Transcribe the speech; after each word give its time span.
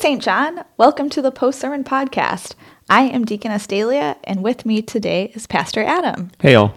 St. 0.00 0.22
John. 0.22 0.64
Welcome 0.78 1.10
to 1.10 1.20
the 1.20 1.30
Post 1.30 1.60
Sermon 1.60 1.84
Podcast. 1.84 2.54
I 2.88 3.02
am 3.02 3.26
Deaconess 3.26 3.66
Dehlia, 3.66 4.16
and 4.24 4.42
with 4.42 4.64
me 4.64 4.80
today 4.80 5.30
is 5.34 5.46
Pastor 5.46 5.82
Adam. 5.82 6.30
Hey, 6.40 6.54
all. 6.54 6.74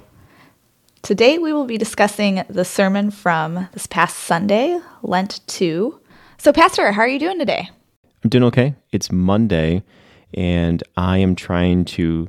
Today 1.03 1.37
we 1.37 1.53
will 1.53 1.63
be 1.63 1.77
discussing 1.77 2.43
the 2.49 2.65
sermon 2.65 3.11
from 3.11 3.69
this 3.71 3.87
past 3.87 4.17
Sunday, 4.17 4.77
Lent 5.03 5.39
2. 5.47 5.97
So, 6.37 6.51
Pastor, 6.51 6.91
how 6.91 7.03
are 7.03 7.07
you 7.07 7.17
doing 7.17 7.39
today? 7.39 7.69
I'm 8.25 8.29
doing 8.29 8.43
okay. 8.43 8.75
It's 8.91 9.09
Monday, 9.09 9.83
and 10.33 10.83
I 10.97 11.19
am 11.19 11.33
trying 11.33 11.85
to 11.85 12.27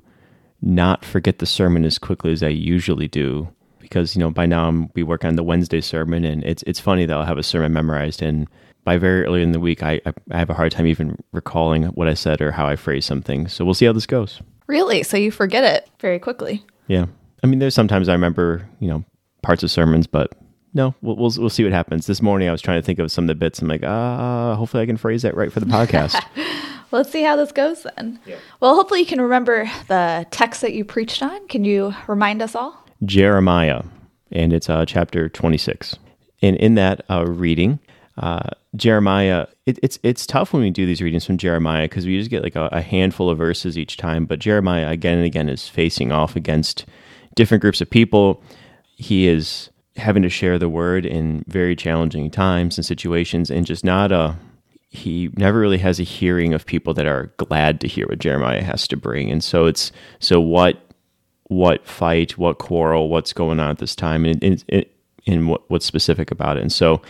not 0.63 1.05
forget 1.05 1.41
the 1.41 1.47
sermon 1.47 1.85
as 1.85 1.99
quickly 1.99 2.31
as 2.31 2.45
I 2.45 2.51
usually 2.51 3.09
do 3.09 3.49
because 3.81 4.15
you 4.15 4.21
know 4.21 4.31
by 4.31 4.47
now 4.47 4.69
I'm, 4.69 4.91
we 4.95 5.03
work 5.03 5.25
on 5.25 5.35
the 5.35 5.43
Wednesday 5.43 5.81
sermon, 5.81 6.25
and 6.25 6.45
it's 6.45 6.63
it's 6.69 6.79
funny 6.79 7.05
that 7.05 7.17
I'll 7.17 7.27
have 7.27 7.37
a 7.37 7.43
sermon 7.43 7.73
memorized, 7.73 8.23
and 8.23 8.47
by 8.85 8.99
very 8.99 9.25
early 9.25 9.43
in 9.43 9.53
the 9.53 9.61
week, 9.61 9.83
I, 9.83 10.01
I 10.31 10.39
have 10.39 10.51
a 10.51 10.55
hard 10.55 10.73
time 10.73 10.87
even 10.87 11.17
recalling 11.33 11.85
what 11.85 12.09
I 12.09 12.15
said 12.15 12.41
or 12.41 12.53
how 12.53 12.67
I 12.67 12.77
phrased 12.77 13.07
something. 13.07 13.49
So 13.49 13.65
we'll 13.65 13.75
see 13.75 13.87
how 13.87 13.93
this 13.93 14.07
goes. 14.07 14.41
Really? 14.67 15.03
So 15.03 15.17
you 15.17 15.31
forget 15.31 15.65
it 15.65 15.91
very 16.01 16.19
quickly? 16.19 16.65
Yeah. 16.87 17.07
I 17.43 17.47
mean, 17.47 17.59
there's 17.59 17.75
sometimes 17.75 18.09
I 18.09 18.13
remember 18.13 18.69
you 18.81 18.89
know 18.89 19.05
parts 19.43 19.63
of 19.63 19.71
sermons, 19.71 20.07
but 20.07 20.33
no, 20.73 20.95
we'll, 21.03 21.17
we'll, 21.17 21.33
we'll 21.37 21.51
see 21.51 21.63
what 21.63 21.73
happens. 21.73 22.07
This 22.07 22.21
morning, 22.21 22.49
I 22.49 22.53
was 22.53 22.61
trying 22.61 22.81
to 22.81 22.85
think 22.85 22.99
of 22.99 23.11
some 23.13 23.25
of 23.25 23.29
the 23.29 23.35
bits. 23.35 23.61
I'm 23.61 23.69
like, 23.69 23.83
ah, 23.85 24.53
uh, 24.53 24.57
hopefully 24.57 24.83
I 24.83 24.87
can 24.87 24.97
phrase 24.97 25.23
that 25.23 25.37
right 25.37 25.53
for 25.53 25.61
the 25.61 25.67
podcast. 25.67 26.21
Let's 26.91 27.11
see 27.11 27.23
how 27.23 27.37
this 27.37 27.53
goes 27.53 27.87
then. 27.97 28.21
Yeah. 28.25 28.37
Well, 28.61 28.75
hopefully 28.75 29.01
you 29.01 29.07
can 29.07 29.21
remember 29.21 29.71
the 29.89 30.27
text 30.31 30.61
that 30.61 30.75
you 30.75 30.85
preached 30.85 31.23
on. 31.23 31.47
Can 31.49 31.65
you 31.65 31.95
remind 32.07 32.43
us 32.43 32.55
all? 32.55 32.85
Jeremiah, 33.05 33.83
and 34.33 34.53
it's 34.53 34.71
uh, 34.71 34.85
chapter 34.87 35.29
26. 35.29 35.97
And 36.43 36.57
in 36.57 36.75
that 36.75 37.05
uh, 37.11 37.25
reading, 37.27 37.79
uh, 38.17 38.51
Jeremiah, 38.77 39.47
it, 39.67 39.79
it's 39.83 39.99
it's 40.03 40.27
tough 40.27 40.53
when 40.53 40.63
we 40.63 40.71
do 40.71 40.87
these 40.87 41.03
readings 41.03 41.25
from 41.25 41.37
Jeremiah 41.37 41.85
because 41.85 42.07
we 42.07 42.17
just 42.19 42.31
get 42.31 42.45
like 42.45 42.55
a, 42.55 42.69
a, 42.71 42.81
handful 42.81 43.29
of 43.29 43.39
verses 43.39 43.77
each 43.77 43.97
time. 43.97 44.25
But 44.25 44.39
Jeremiah 44.39 44.89
again 44.89 45.19
and 45.19 45.27
again 45.27 45.49
is 45.49 45.69
facing 45.69 46.13
off 46.13 46.37
against 46.37 46.87
different 47.35 47.61
groups 47.61 47.81
of 47.81 47.91
people. 47.91 48.43
He 48.95 49.27
is 49.27 49.69
having 49.97 50.23
to 50.23 50.29
share 50.29 50.59
the 50.59 50.69
word 50.69 51.05
in 51.05 51.45
very 51.49 51.75
challenging 51.75 52.31
times 52.31 52.79
and 52.79 52.85
situations, 52.85 53.51
and 53.51 53.67
just 53.67 53.85
not 53.85 54.13
a. 54.13 54.37
He 54.91 55.31
never 55.37 55.59
really 55.59 55.79
has 55.79 55.99
a 55.99 56.05
hearing 56.05 56.55
of 56.55 56.67
people 56.67 56.95
that 56.95 57.07
are 57.07 57.33
glad 57.37 57.81
to 57.81 57.89
hear 57.89 58.07
what 58.07 58.21
Jeremiah 58.21 58.63
has 58.63 58.87
to 58.89 58.97
bring, 58.97 59.29
and 59.29 59.43
so 59.43 59.67
it's 59.67 59.91
so 60.21 60.41
what 60.41 60.81
what 61.49 61.85
fight, 61.85 62.39
what 62.39 62.59
quarrel, 62.59 63.09
what's 63.09 63.33
going 63.33 63.61
on 63.61 63.71
at 63.71 63.79
this 63.79 63.95
time, 63.95 64.25
and, 64.25 64.43
and, 64.43 64.87
and 65.27 65.49
what, 65.49 65.69
what's 65.69 65.85
specific 65.85 66.31
about 66.31 66.57
it. 66.57 66.63
And 66.63 66.73
so 66.73 67.03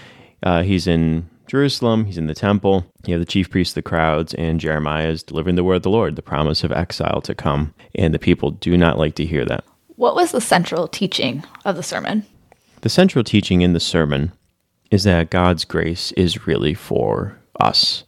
uh, 0.45 0.63
he's 0.63 0.87
in 0.87 1.29
Jerusalem, 1.47 2.05
he's 2.05 2.19
in 2.19 2.27
the 2.27 2.35
temple, 2.35 2.87
you 3.07 3.15
have 3.15 3.21
the 3.21 3.27
chief 3.27 3.51
priests, 3.51 3.75
the 3.75 3.83
crowds, 3.83 4.33
and 4.35 4.61
Jeremiah 4.61 5.09
is 5.09 5.23
delivering 5.23 5.57
the 5.57 5.65
word 5.65 5.77
of 5.77 5.83
the 5.83 5.91
Lord, 5.91 6.17
the 6.17 6.23
promise 6.23 6.65
of 6.65 6.73
exile 6.73 7.21
to 7.23 7.35
come. 7.35 7.75
And 7.95 8.15
the 8.15 8.19
people 8.19 8.51
do 8.51 8.77
not 8.77 8.99
like 8.99 9.15
to 9.17 9.27
hear 9.27 9.45
that. 9.47 9.65
What 9.97 10.15
was 10.15 10.33
the 10.33 10.41
central 10.41 10.89
teaching 10.89 11.45
of 11.65 11.77
the 11.77 11.83
sermon? 11.83 12.25
The 12.81 12.89
central 12.89 13.25
teaching 13.25 13.63
in 13.63 13.73
the 13.73 13.81
sermon 13.81 14.33
is 14.91 15.05
that 15.05 15.31
God's 15.31 15.65
grace 15.65 16.13
is 16.13 16.47
really 16.47 16.75
for 16.75 17.39
us. 17.61 18.05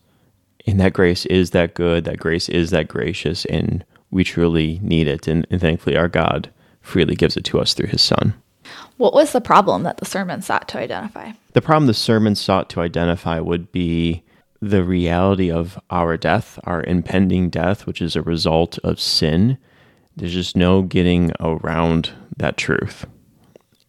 And 0.67 0.81
that 0.81 0.93
grace 0.93 1.27
is 1.27 1.51
that 1.51 1.75
good, 1.75 2.05
that 2.05 2.19
grace 2.19 2.49
is 2.49 2.71
that 2.71 2.89
gracious, 2.89 3.45
and 3.47 3.85
we 4.11 4.25
truly 4.25 4.81
need 4.83 5.07
it. 5.07 5.29
And, 5.29 5.47
and 5.51 5.61
thankfully, 5.61 5.97
our 5.97 6.09
God 6.09 6.51
freely 6.81 7.15
gives 7.15 7.37
it 7.37 7.45
to 7.45 7.61
us 7.61 7.75
through 7.75 7.89
his 7.89 8.03
Son. 8.03 8.35
What 8.97 9.15
was 9.15 9.33
the 9.33 9.41
problem 9.41 9.83
that 9.83 9.99
the 9.99 10.05
sermon 10.05 10.43
sought 10.43 10.69
to 10.69 10.79
identify? 10.79 11.33
The 11.53 11.63
problem 11.63 11.87
the 11.87 11.95
sermon 11.95 12.35
sought 12.35 12.71
to 12.71 12.81
identify 12.81 13.41
would 13.41 13.71
be 13.73 14.23
the 14.63 14.83
reality 14.83 15.51
of 15.51 15.79
our 15.91 16.17
death, 16.17 16.59
our 16.65 16.83
impending 16.83 17.51
death, 17.51 17.87
which 17.87 18.01
is 18.01 18.17
a 18.17 18.23
result 18.23 18.79
of 18.79 19.01
sin. 19.01 19.59
There's 20.17 20.33
just 20.33 20.57
no 20.57 20.83
getting 20.83 21.33
around 21.41 22.13
that 22.37 22.57
truth. 22.57 23.07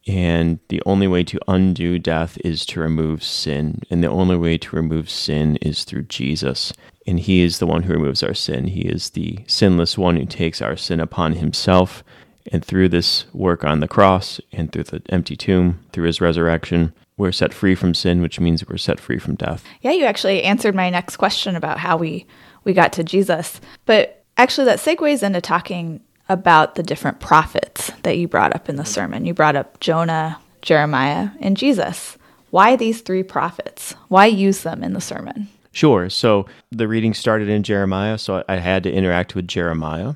And 0.07 0.59
the 0.69 0.81
only 0.85 1.07
way 1.07 1.23
to 1.25 1.39
undo 1.49 1.99
death 1.99 2.38
is 2.44 2.65
to 2.67 2.79
remove 2.79 3.23
sin. 3.23 3.81
And 3.89 4.01
the 4.03 4.09
only 4.09 4.38
way 4.38 4.57
to 4.57 4.75
remove 4.75 5.09
sin 5.09 5.57
is 5.57 5.83
through 5.83 6.03
Jesus. 6.03 6.71
And 7.05 7.19
He 7.19 7.41
is 7.41 7.59
the 7.59 7.67
one 7.67 7.83
who 7.83 7.94
removes 7.94 8.23
our 8.23 8.33
sin. 8.33 8.67
He 8.67 8.81
is 8.81 9.11
the 9.11 9.39
sinless 9.47 9.97
one 9.97 10.15
who 10.15 10.25
takes 10.25 10.61
our 10.61 10.77
sin 10.77 11.01
upon 11.01 11.33
Himself. 11.33 12.03
And 12.51 12.63
through 12.63 12.89
this 12.89 13.25
work 13.33 13.63
on 13.63 13.79
the 13.79 13.87
cross 13.87 14.39
and 14.51 14.71
through 14.71 14.83
the 14.83 15.01
empty 15.09 15.35
tomb, 15.35 15.79
through 15.91 16.05
His 16.05 16.21
resurrection, 16.21 16.93
we're 17.17 17.31
set 17.31 17.53
free 17.53 17.75
from 17.75 17.93
sin, 17.93 18.21
which 18.21 18.39
means 18.39 18.67
we're 18.67 18.77
set 18.77 18.99
free 18.99 19.17
from 19.17 19.35
death. 19.35 19.63
Yeah, 19.81 19.91
you 19.91 20.05
actually 20.05 20.43
answered 20.43 20.75
my 20.75 20.89
next 20.89 21.17
question 21.17 21.55
about 21.55 21.79
how 21.79 21.97
we, 21.97 22.25
we 22.63 22.73
got 22.73 22.93
to 22.93 23.03
Jesus. 23.03 23.59
But 23.85 24.23
actually, 24.37 24.65
that 24.65 24.79
segues 24.79 25.23
into 25.23 25.41
talking 25.41 26.01
about 26.29 26.75
the 26.75 26.83
different 26.83 27.19
prophets 27.19 27.91
that 28.03 28.17
you 28.17 28.27
brought 28.27 28.55
up 28.55 28.69
in 28.69 28.75
the 28.75 28.85
sermon. 28.85 29.25
You 29.25 29.33
brought 29.33 29.55
up 29.55 29.79
Jonah, 29.79 30.39
Jeremiah, 30.61 31.29
and 31.39 31.57
Jesus. 31.57 32.17
Why 32.49 32.75
these 32.75 33.01
three 33.01 33.23
prophets? 33.23 33.93
Why 34.07 34.27
use 34.27 34.63
them 34.63 34.83
in 34.83 34.93
the 34.93 35.01
sermon? 35.01 35.47
Sure. 35.71 36.09
So 36.09 36.45
the 36.71 36.87
reading 36.87 37.13
started 37.13 37.49
in 37.49 37.63
Jeremiah, 37.63 38.17
so 38.17 38.43
I 38.47 38.57
had 38.57 38.83
to 38.83 38.91
interact 38.91 39.35
with 39.35 39.47
Jeremiah. 39.47 40.15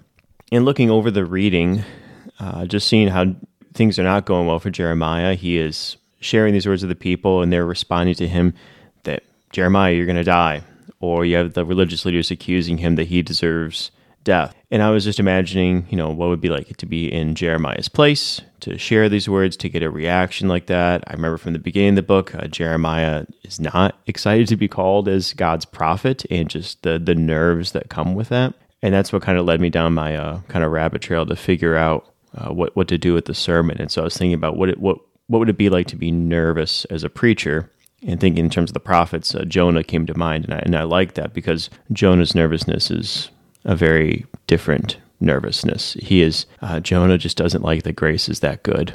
And 0.51 0.65
looking 0.65 0.89
over 0.89 1.11
the 1.11 1.25
reading, 1.25 1.83
uh, 2.41 2.65
just 2.65 2.87
seeing 2.87 3.07
how 3.07 3.35
things 3.73 3.99
are 3.99 4.03
not 4.03 4.25
going 4.25 4.47
well 4.47 4.59
for 4.59 4.71
Jeremiah, 4.71 5.35
he 5.35 5.57
is 5.57 5.95
sharing 6.19 6.53
these 6.53 6.67
words 6.67 6.81
with 6.81 6.89
the 6.89 6.95
people, 6.95 7.41
and 7.41 7.53
they're 7.53 7.65
responding 7.65 8.15
to 8.15 8.27
him 8.27 8.53
that 9.03 9.23
Jeremiah, 9.51 9.93
you're 9.93 10.07
going 10.07 10.15
to 10.15 10.23
die. 10.23 10.63
Or 10.99 11.23
you 11.23 11.35
have 11.37 11.53
the 11.53 11.65
religious 11.65 12.05
leaders 12.05 12.31
accusing 12.31 12.79
him 12.79 12.95
that 12.95 13.07
he 13.07 13.21
deserves 13.21 13.91
death. 14.23 14.55
And 14.69 14.83
I 14.83 14.91
was 14.91 15.03
just 15.03 15.19
imagining, 15.19 15.87
you 15.89 15.97
know, 15.97 16.09
what 16.09 16.29
would 16.29 16.41
be 16.41 16.49
like 16.49 16.77
to 16.77 16.85
be 16.85 17.11
in 17.11 17.35
Jeremiah's 17.35 17.89
place, 17.89 18.41
to 18.61 18.77
share 18.77 19.09
these 19.09 19.27
words, 19.27 19.57
to 19.57 19.69
get 19.69 19.83
a 19.83 19.89
reaction 19.89 20.47
like 20.47 20.67
that. 20.67 21.03
I 21.07 21.13
remember 21.13 21.37
from 21.37 21.53
the 21.53 21.59
beginning 21.59 21.89
of 21.89 21.95
the 21.95 22.03
book, 22.03 22.35
uh, 22.35 22.47
Jeremiah 22.47 23.25
is 23.43 23.59
not 23.59 23.99
excited 24.05 24.47
to 24.49 24.55
be 24.55 24.67
called 24.67 25.07
as 25.07 25.33
God's 25.33 25.65
prophet 25.65 26.23
and 26.29 26.49
just 26.49 26.83
the, 26.83 26.99
the 26.99 27.15
nerves 27.15 27.71
that 27.71 27.89
come 27.89 28.13
with 28.13 28.29
that. 28.29 28.53
And 28.83 28.93
that's 28.93 29.11
what 29.11 29.21
kind 29.21 29.37
of 29.37 29.45
led 29.45 29.61
me 29.61 29.69
down 29.69 29.93
my 29.93 30.15
uh, 30.15 30.41
kind 30.47 30.63
of 30.63 30.71
rabbit 30.71 31.01
trail 31.01 31.25
to 31.25 31.35
figure 31.35 31.75
out 31.75 32.10
uh, 32.35 32.53
what, 32.53 32.75
what 32.75 32.87
to 32.87 32.97
do 32.97 33.13
with 33.13 33.25
the 33.25 33.33
sermon. 33.33 33.77
And 33.79 33.91
so 33.91 34.01
I 34.01 34.05
was 34.05 34.17
thinking 34.17 34.33
about 34.33 34.57
what 34.57 34.69
it, 34.69 34.79
what, 34.79 34.97
what 35.27 35.39
would 35.39 35.49
it 35.49 35.57
be 35.57 35.69
like 35.69 35.87
to 35.87 35.95
be 35.95 36.11
nervous 36.11 36.85
as 36.85 37.03
a 37.03 37.09
preacher 37.09 37.69
and 38.03 38.19
thinking 38.19 38.45
in 38.45 38.49
terms 38.49 38.71
of 38.71 38.73
the 38.73 38.79
prophets, 38.79 39.35
uh, 39.35 39.45
Jonah 39.45 39.83
came 39.83 40.05
to 40.07 40.17
mind, 40.17 40.45
and 40.45 40.53
I, 40.53 40.59
and 40.59 40.75
I 40.75 40.83
like 40.83 41.13
that 41.13 41.33
because 41.33 41.69
Jonah's 41.91 42.33
nervousness 42.33 42.89
is 42.89 43.29
a 43.63 43.75
very 43.75 44.25
different 44.47 44.97
nervousness. 45.19 45.93
He 45.93 46.21
is, 46.21 46.47
uh, 46.61 46.79
Jonah 46.79 47.17
just 47.17 47.37
doesn't 47.37 47.63
like 47.63 47.83
that 47.83 47.95
grace 47.95 48.27
is 48.27 48.39
that 48.39 48.63
good. 48.63 48.93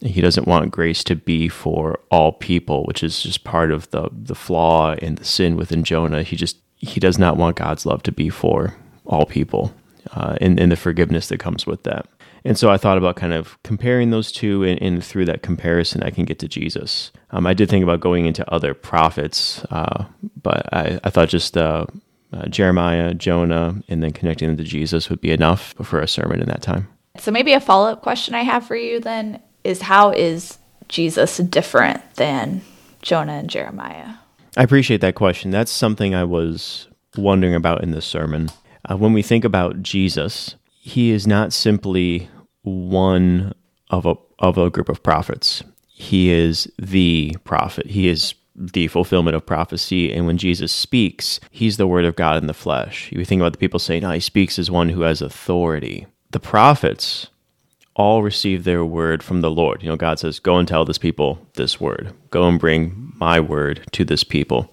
He 0.00 0.20
doesn't 0.20 0.48
want 0.48 0.72
grace 0.72 1.04
to 1.04 1.14
be 1.14 1.48
for 1.48 2.00
all 2.10 2.32
people, 2.32 2.84
which 2.84 3.02
is 3.02 3.22
just 3.22 3.44
part 3.44 3.70
of 3.70 3.88
the, 3.90 4.08
the 4.12 4.34
flaw 4.34 4.94
and 5.00 5.16
the 5.18 5.24
sin 5.24 5.56
within 5.56 5.84
Jonah. 5.84 6.22
He 6.22 6.36
just, 6.36 6.56
he 6.76 6.98
does 6.98 7.18
not 7.18 7.36
want 7.36 7.56
God's 7.56 7.86
love 7.86 8.02
to 8.04 8.12
be 8.12 8.30
for 8.30 8.74
all 9.06 9.26
people 9.26 9.72
uh, 10.12 10.36
and, 10.40 10.58
and 10.58 10.72
the 10.72 10.76
forgiveness 10.76 11.28
that 11.28 11.38
comes 11.38 11.66
with 11.66 11.84
that. 11.84 12.08
And 12.44 12.56
so 12.56 12.70
I 12.70 12.76
thought 12.76 12.98
about 12.98 13.16
kind 13.16 13.32
of 13.32 13.62
comparing 13.62 14.10
those 14.10 14.32
two, 14.32 14.62
and, 14.64 14.80
and 14.80 15.04
through 15.04 15.26
that 15.26 15.42
comparison, 15.42 16.02
I 16.02 16.10
can 16.10 16.24
get 16.24 16.38
to 16.40 16.48
Jesus. 16.48 17.12
Um, 17.30 17.46
I 17.46 17.54
did 17.54 17.68
think 17.68 17.82
about 17.82 18.00
going 18.00 18.26
into 18.26 18.50
other 18.52 18.74
prophets, 18.74 19.64
uh, 19.70 20.04
but 20.42 20.72
I, 20.72 20.98
I, 21.04 21.10
thought 21.10 21.28
just 21.28 21.56
uh, 21.56 21.86
uh, 22.32 22.46
Jeremiah, 22.46 23.14
Jonah, 23.14 23.82
and 23.88 24.02
then 24.02 24.12
connecting 24.12 24.48
them 24.48 24.56
to 24.56 24.64
Jesus 24.64 25.10
would 25.10 25.20
be 25.20 25.30
enough 25.30 25.74
for 25.82 26.00
a 26.00 26.08
sermon 26.08 26.40
in 26.40 26.48
that 26.48 26.62
time. 26.62 26.88
So 27.18 27.30
maybe 27.30 27.52
a 27.52 27.60
follow 27.60 27.90
up 27.90 28.02
question 28.02 28.34
I 28.34 28.42
have 28.42 28.66
for 28.66 28.76
you 28.76 29.00
then 29.00 29.40
is 29.64 29.82
how 29.82 30.10
is 30.10 30.58
Jesus 30.88 31.38
different 31.38 32.14
than 32.14 32.62
Jonah 33.02 33.34
and 33.34 33.50
Jeremiah? 33.50 34.14
I 34.56 34.62
appreciate 34.62 35.00
that 35.02 35.14
question. 35.14 35.50
That's 35.50 35.70
something 35.70 36.14
I 36.14 36.24
was 36.24 36.88
wondering 37.16 37.54
about 37.54 37.82
in 37.82 37.90
this 37.92 38.06
sermon. 38.06 38.50
Uh, 38.88 38.96
when 38.96 39.12
we 39.12 39.22
think 39.22 39.44
about 39.44 39.82
Jesus, 39.82 40.56
he 40.82 41.10
is 41.10 41.26
not 41.26 41.52
simply 41.52 42.28
one 42.62 43.52
of 43.90 44.06
a 44.06 44.14
of 44.38 44.56
a 44.56 44.70
group 44.70 44.88
of 44.88 45.02
prophets. 45.02 45.62
He 45.86 46.30
is 46.30 46.66
the 46.78 47.36
prophet. 47.44 47.86
He 47.86 48.08
is 48.08 48.34
the 48.56 48.88
fulfillment 48.88 49.36
of 49.36 49.44
prophecy. 49.44 50.12
And 50.12 50.26
when 50.26 50.38
Jesus 50.38 50.72
speaks, 50.72 51.38
he's 51.50 51.76
the 51.76 51.86
word 51.86 52.06
of 52.06 52.16
God 52.16 52.38
in 52.38 52.46
the 52.46 52.54
flesh. 52.54 53.12
You 53.12 53.22
think 53.24 53.40
about 53.40 53.52
the 53.52 53.58
people 53.58 53.78
saying, 53.78 54.02
no, 54.02 54.10
he 54.10 54.20
speaks 54.20 54.58
as 54.58 54.70
one 54.70 54.88
who 54.88 55.02
has 55.02 55.20
authority. 55.20 56.06
The 56.30 56.40
prophets 56.40 57.28
all 57.94 58.22
receive 58.22 58.64
their 58.64 58.84
word 58.84 59.22
from 59.22 59.42
the 59.42 59.50
Lord. 59.50 59.82
You 59.82 59.90
know, 59.90 59.96
God 59.96 60.18
says, 60.18 60.38
go 60.38 60.56
and 60.56 60.66
tell 60.66 60.86
this 60.86 60.98
people 60.98 61.46
this 61.54 61.78
word. 61.78 62.14
Go 62.30 62.48
and 62.48 62.58
bring 62.58 63.12
my 63.16 63.40
word 63.40 63.84
to 63.92 64.04
this 64.04 64.24
people. 64.24 64.72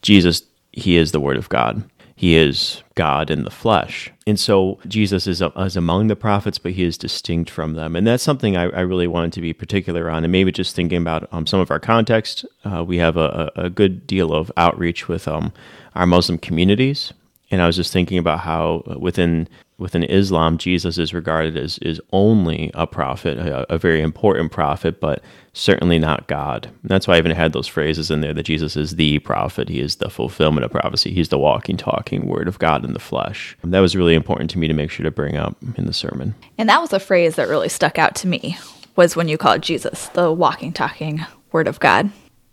Jesus, 0.00 0.42
he 0.72 0.96
is 0.96 1.12
the 1.12 1.20
word 1.20 1.36
of 1.36 1.50
God. 1.50 1.82
He 2.22 2.36
is 2.36 2.84
God 2.94 3.32
in 3.32 3.42
the 3.42 3.50
flesh. 3.50 4.12
And 4.28 4.38
so 4.38 4.78
Jesus 4.86 5.26
is, 5.26 5.42
is 5.42 5.76
among 5.76 6.06
the 6.06 6.14
prophets, 6.14 6.56
but 6.56 6.70
he 6.70 6.84
is 6.84 6.96
distinct 6.96 7.50
from 7.50 7.74
them. 7.74 7.96
And 7.96 8.06
that's 8.06 8.22
something 8.22 8.56
I, 8.56 8.66
I 8.66 8.82
really 8.82 9.08
wanted 9.08 9.32
to 9.32 9.40
be 9.40 9.52
particular 9.52 10.08
on. 10.08 10.22
And 10.22 10.30
maybe 10.30 10.52
just 10.52 10.76
thinking 10.76 10.98
about 10.98 11.28
um, 11.32 11.48
some 11.48 11.58
of 11.58 11.72
our 11.72 11.80
context, 11.80 12.44
uh, 12.64 12.84
we 12.86 12.98
have 12.98 13.16
a, 13.16 13.50
a, 13.56 13.68
good 13.68 14.06
deal 14.06 14.32
of 14.32 14.52
outreach 14.56 15.08
with 15.08 15.26
um, 15.26 15.52
our 15.96 16.06
Muslim 16.06 16.38
communities. 16.38 17.12
And 17.50 17.60
I 17.60 17.66
was 17.66 17.74
just 17.74 17.92
thinking 17.92 18.18
about 18.18 18.38
how 18.38 18.84
within 19.00 19.48
within 19.82 20.04
Islam, 20.04 20.56
Jesus 20.56 20.96
is 20.96 21.12
regarded 21.12 21.56
as 21.56 21.78
is 21.78 22.00
only 22.12 22.70
a 22.72 22.86
prophet, 22.86 23.36
a, 23.38 23.74
a 23.74 23.78
very 23.78 24.00
important 24.00 24.52
prophet, 24.52 25.00
but 25.00 25.22
certainly 25.52 25.98
not 25.98 26.28
God. 26.28 26.66
And 26.66 26.90
that's 26.90 27.06
why 27.06 27.16
I 27.16 27.18
even 27.18 27.32
had 27.32 27.52
those 27.52 27.66
phrases 27.66 28.10
in 28.10 28.20
there 28.20 28.32
that 28.32 28.44
Jesus 28.44 28.76
is 28.76 28.94
the 28.94 29.18
prophet. 29.18 29.68
He 29.68 29.80
is 29.80 29.96
the 29.96 30.08
fulfillment 30.08 30.64
of 30.64 30.70
prophecy. 30.70 31.12
He's 31.12 31.28
the 31.28 31.38
walking, 31.38 31.76
talking 31.76 32.26
word 32.26 32.48
of 32.48 32.58
God 32.58 32.84
in 32.84 32.92
the 32.94 33.00
flesh. 33.00 33.56
And 33.62 33.74
that 33.74 33.80
was 33.80 33.96
really 33.96 34.14
important 34.14 34.50
to 34.50 34.58
me 34.58 34.68
to 34.68 34.74
make 34.74 34.90
sure 34.90 35.04
to 35.04 35.10
bring 35.10 35.36
up 35.36 35.56
in 35.76 35.86
the 35.86 35.92
sermon. 35.92 36.34
And 36.56 36.68
that 36.68 36.80
was 36.80 36.92
a 36.92 37.00
phrase 37.00 37.36
that 37.36 37.48
really 37.48 37.68
stuck 37.68 37.98
out 37.98 38.14
to 38.16 38.28
me 38.28 38.56
was 38.96 39.16
when 39.16 39.28
you 39.28 39.36
called 39.36 39.62
Jesus 39.62 40.08
the 40.08 40.32
walking, 40.32 40.72
talking 40.72 41.26
word 41.50 41.66
of 41.66 41.80
God. 41.80 42.10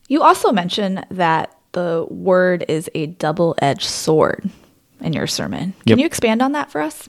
You 0.07 0.23
also 0.23 0.51
mentioned 0.51 1.05
that 1.11 1.55
the 1.73 2.07
word 2.09 2.65
is 2.67 2.89
a 2.95 3.05
double 3.05 3.55
edged 3.61 3.85
sword 3.85 4.49
in 5.01 5.13
your 5.13 5.27
sermon. 5.27 5.73
Can 5.85 5.97
yep. 5.97 5.99
you 5.99 6.05
expand 6.05 6.41
on 6.41 6.53
that 6.53 6.71
for 6.71 6.81
us? 6.81 7.07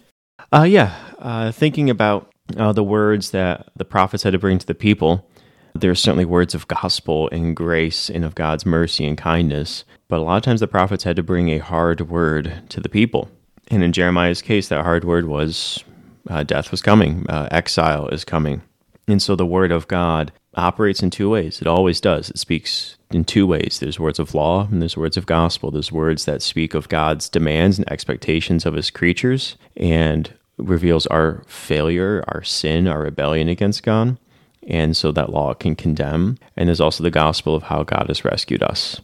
Uh, 0.52 0.62
yeah. 0.62 0.94
Uh, 1.18 1.52
thinking 1.52 1.90
about 1.90 2.32
uh, 2.56 2.72
the 2.72 2.84
words 2.84 3.30
that 3.30 3.68
the 3.76 3.84
prophets 3.84 4.22
had 4.22 4.32
to 4.32 4.38
bring 4.38 4.58
to 4.58 4.66
the 4.66 4.74
people, 4.74 5.28
there 5.74 5.90
are 5.90 5.94
certainly 5.96 6.24
words 6.24 6.54
of 6.54 6.68
gospel 6.68 7.28
and 7.30 7.54
grace 7.54 8.10
and 8.10 8.24
of 8.24 8.34
God's 8.34 8.66
mercy 8.66 9.06
and 9.06 9.16
kindness. 9.16 9.84
But 10.08 10.18
a 10.18 10.22
lot 10.22 10.36
of 10.36 10.42
times 10.42 10.60
the 10.60 10.66
prophets 10.66 11.04
had 11.04 11.16
to 11.16 11.22
bring 11.22 11.50
a 11.50 11.58
hard 11.58 12.08
word 12.08 12.62
to 12.70 12.80
the 12.80 12.88
people. 12.88 13.30
And 13.68 13.84
in 13.84 13.92
Jeremiah's 13.92 14.42
case, 14.42 14.68
that 14.68 14.84
hard 14.84 15.04
word 15.04 15.26
was 15.26 15.84
uh, 16.28 16.42
death 16.42 16.70
was 16.70 16.82
coming, 16.82 17.26
uh, 17.28 17.48
exile 17.50 18.08
is 18.08 18.24
coming. 18.24 18.62
And 19.10 19.22
so 19.22 19.36
the 19.36 19.46
word 19.46 19.72
of 19.72 19.88
God 19.88 20.32
operates 20.54 21.02
in 21.02 21.10
two 21.10 21.30
ways. 21.30 21.60
It 21.60 21.66
always 21.66 22.00
does. 22.00 22.30
It 22.30 22.38
speaks 22.38 22.96
in 23.10 23.24
two 23.24 23.46
ways 23.46 23.78
there's 23.80 23.98
words 23.98 24.18
of 24.18 24.34
law 24.34 24.68
and 24.70 24.80
there's 24.80 24.96
words 24.96 25.16
of 25.16 25.26
gospel. 25.26 25.70
There's 25.70 25.92
words 25.92 26.24
that 26.24 26.42
speak 26.42 26.74
of 26.74 26.88
God's 26.88 27.28
demands 27.28 27.78
and 27.78 27.90
expectations 27.90 28.64
of 28.66 28.74
his 28.74 28.90
creatures 28.90 29.56
and 29.76 30.32
reveals 30.58 31.06
our 31.06 31.42
failure, 31.46 32.22
our 32.28 32.42
sin, 32.42 32.86
our 32.86 33.00
rebellion 33.02 33.48
against 33.48 33.82
God. 33.82 34.18
And 34.66 34.96
so 34.96 35.10
that 35.12 35.30
law 35.30 35.54
can 35.54 35.74
condemn. 35.74 36.38
And 36.56 36.68
there's 36.68 36.80
also 36.80 37.02
the 37.02 37.10
gospel 37.10 37.54
of 37.54 37.64
how 37.64 37.82
God 37.82 38.06
has 38.08 38.24
rescued 38.24 38.62
us 38.62 39.00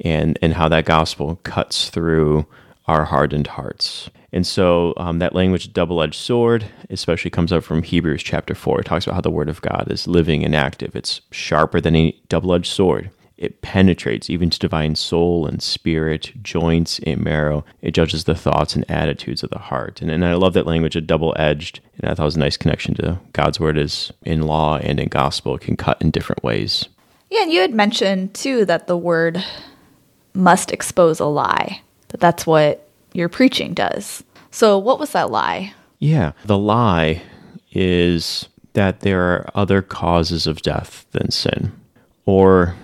and, 0.00 0.38
and 0.42 0.54
how 0.54 0.68
that 0.68 0.86
gospel 0.86 1.38
cuts 1.44 1.90
through 1.90 2.46
our 2.86 3.04
hardened 3.04 3.46
hearts. 3.48 4.10
And 4.32 4.46
so 4.46 4.94
um, 4.96 5.20
that 5.20 5.34
language, 5.34 5.72
double 5.72 6.02
edged 6.02 6.16
sword, 6.16 6.66
especially 6.90 7.30
comes 7.30 7.52
up 7.52 7.62
from 7.62 7.82
Hebrews 7.82 8.22
chapter 8.22 8.54
4. 8.54 8.80
It 8.80 8.84
talks 8.84 9.06
about 9.06 9.14
how 9.14 9.20
the 9.20 9.30
word 9.30 9.48
of 9.48 9.62
God 9.62 9.90
is 9.90 10.06
living 10.06 10.44
and 10.44 10.54
active. 10.54 10.96
It's 10.96 11.20
sharper 11.30 11.80
than 11.80 11.94
a 11.94 12.16
double 12.28 12.52
edged 12.52 12.72
sword. 12.72 13.10
It 13.36 13.62
penetrates 13.62 14.30
even 14.30 14.48
to 14.50 14.58
divine 14.58 14.94
soul 14.94 15.46
and 15.46 15.60
spirit, 15.62 16.32
joints 16.42 17.00
and 17.00 17.22
marrow. 17.22 17.64
It 17.82 17.90
judges 17.92 18.24
the 18.24 18.34
thoughts 18.34 18.76
and 18.76 18.88
attitudes 18.88 19.42
of 19.42 19.50
the 19.50 19.58
heart. 19.58 20.00
And, 20.00 20.10
and 20.10 20.24
I 20.24 20.34
love 20.34 20.54
that 20.54 20.66
language 20.66 20.94
a 20.94 21.00
double 21.00 21.34
edged. 21.36 21.80
And 21.98 22.10
I 22.10 22.14
thought 22.14 22.22
it 22.22 22.26
was 22.26 22.36
a 22.36 22.40
nice 22.40 22.56
connection 22.56 22.94
to 22.94 23.18
God's 23.32 23.58
word 23.58 23.76
is 23.76 24.12
in 24.22 24.42
law 24.42 24.78
and 24.78 25.00
in 25.00 25.08
gospel. 25.08 25.56
It 25.56 25.62
can 25.62 25.76
cut 25.76 26.00
in 26.00 26.10
different 26.10 26.44
ways. 26.44 26.88
Yeah, 27.30 27.42
and 27.42 27.52
you 27.52 27.60
had 27.60 27.74
mentioned 27.74 28.34
too 28.34 28.64
that 28.66 28.86
the 28.86 28.96
word 28.96 29.44
must 30.32 30.70
expose 30.70 31.18
a 31.18 31.26
lie, 31.26 31.80
that 32.14 32.20
that's 32.20 32.46
what 32.46 32.88
your 33.12 33.28
preaching 33.28 33.74
does. 33.74 34.22
So, 34.52 34.78
what 34.78 35.00
was 35.00 35.10
that 35.12 35.32
lie? 35.32 35.74
Yeah, 35.98 36.30
the 36.44 36.56
lie 36.56 37.22
is 37.72 38.48
that 38.74 39.00
there 39.00 39.20
are 39.20 39.50
other 39.56 39.82
causes 39.82 40.46
of 40.46 40.62
death 40.62 41.06
than 41.10 41.32
sin. 41.32 41.72
Or 42.24 42.76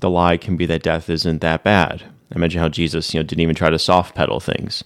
the 0.00 0.08
lie 0.08 0.36
can 0.36 0.56
be 0.56 0.66
that 0.66 0.84
death 0.84 1.10
isn't 1.10 1.40
that 1.40 1.64
bad. 1.64 2.04
I 2.32 2.38
mentioned 2.38 2.62
how 2.62 2.68
Jesus, 2.68 3.12
you 3.12 3.18
know, 3.18 3.24
didn't 3.24 3.42
even 3.42 3.56
try 3.56 3.70
to 3.70 3.78
soft 3.78 4.14
pedal 4.14 4.38
things. 4.38 4.84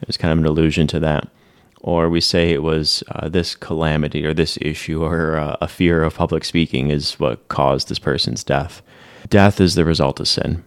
It 0.00 0.06
was 0.06 0.16
kind 0.16 0.32
of 0.32 0.38
an 0.38 0.46
allusion 0.46 0.86
to 0.86 1.00
that. 1.00 1.28
Or 1.82 2.08
we 2.08 2.22
say 2.22 2.52
it 2.52 2.62
was 2.62 3.04
uh, 3.10 3.28
this 3.28 3.54
calamity 3.54 4.24
or 4.24 4.32
this 4.32 4.56
issue 4.62 5.04
or 5.04 5.36
uh, 5.36 5.56
a 5.60 5.68
fear 5.68 6.02
of 6.04 6.14
public 6.14 6.46
speaking 6.46 6.88
is 6.88 7.20
what 7.20 7.48
caused 7.48 7.90
this 7.90 7.98
person's 7.98 8.44
death. 8.44 8.80
Death 9.28 9.60
is 9.60 9.74
the 9.74 9.84
result 9.84 10.20
of 10.20 10.28
sin 10.28 10.64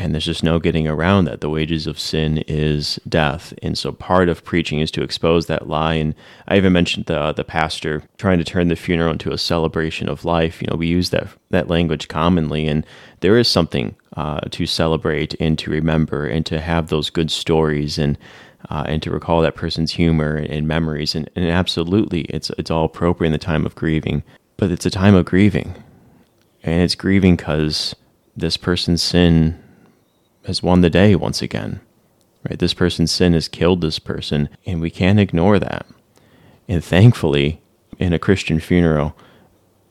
and 0.00 0.14
there's 0.14 0.24
just 0.24 0.42
no 0.42 0.58
getting 0.58 0.88
around 0.88 1.26
that. 1.26 1.40
The 1.40 1.50
wages 1.50 1.86
of 1.86 1.98
sin 1.98 2.38
is 2.48 2.98
death, 3.08 3.52
and 3.62 3.76
so 3.76 3.92
part 3.92 4.28
of 4.28 4.44
preaching 4.44 4.80
is 4.80 4.90
to 4.92 5.02
expose 5.02 5.46
that 5.46 5.68
lie. 5.68 5.94
And 5.94 6.14
I 6.48 6.56
even 6.56 6.72
mentioned 6.72 7.06
the 7.06 7.32
the 7.32 7.44
pastor 7.44 8.02
trying 8.16 8.38
to 8.38 8.44
turn 8.44 8.68
the 8.68 8.76
funeral 8.76 9.12
into 9.12 9.32
a 9.32 9.38
celebration 9.38 10.08
of 10.08 10.24
life. 10.24 10.62
You 10.62 10.68
know, 10.70 10.76
we 10.76 10.86
use 10.86 11.10
that 11.10 11.28
that 11.50 11.68
language 11.68 12.08
commonly, 12.08 12.66
and 12.66 12.86
there 13.20 13.36
is 13.36 13.48
something 13.48 13.94
uh, 14.16 14.40
to 14.50 14.66
celebrate 14.66 15.34
and 15.38 15.58
to 15.58 15.70
remember 15.70 16.26
and 16.26 16.46
to 16.46 16.60
have 16.60 16.88
those 16.88 17.10
good 17.10 17.30
stories 17.30 17.98
and. 17.98 18.18
Uh, 18.68 18.84
and 18.86 19.02
to 19.02 19.10
recall 19.10 19.40
that 19.40 19.54
person's 19.54 19.92
humor 19.92 20.36
and 20.36 20.68
memories, 20.68 21.14
and, 21.14 21.30
and 21.34 21.46
absolutely, 21.46 22.20
it's 22.24 22.50
it's 22.58 22.70
all 22.70 22.84
appropriate 22.84 23.28
in 23.28 23.32
the 23.32 23.38
time 23.38 23.64
of 23.64 23.74
grieving. 23.74 24.22
But 24.58 24.70
it's 24.70 24.84
a 24.84 24.90
time 24.90 25.14
of 25.14 25.24
grieving, 25.24 25.82
and 26.62 26.82
it's 26.82 26.94
grieving 26.94 27.36
because 27.36 27.96
this 28.36 28.58
person's 28.58 29.02
sin 29.02 29.58
has 30.50 30.64
won 30.64 30.80
the 30.80 30.90
day 30.90 31.14
once 31.14 31.42
again. 31.42 31.80
Right? 32.48 32.58
This 32.58 32.74
person's 32.74 33.12
sin 33.12 33.34
has 33.34 33.46
killed 33.46 33.80
this 33.80 34.00
person, 34.00 34.48
and 34.66 34.80
we 34.80 34.90
can't 34.90 35.20
ignore 35.20 35.60
that. 35.60 35.86
And 36.68 36.82
thankfully, 36.82 37.62
in 38.00 38.12
a 38.12 38.18
Christian 38.18 38.58
funeral, 38.58 39.16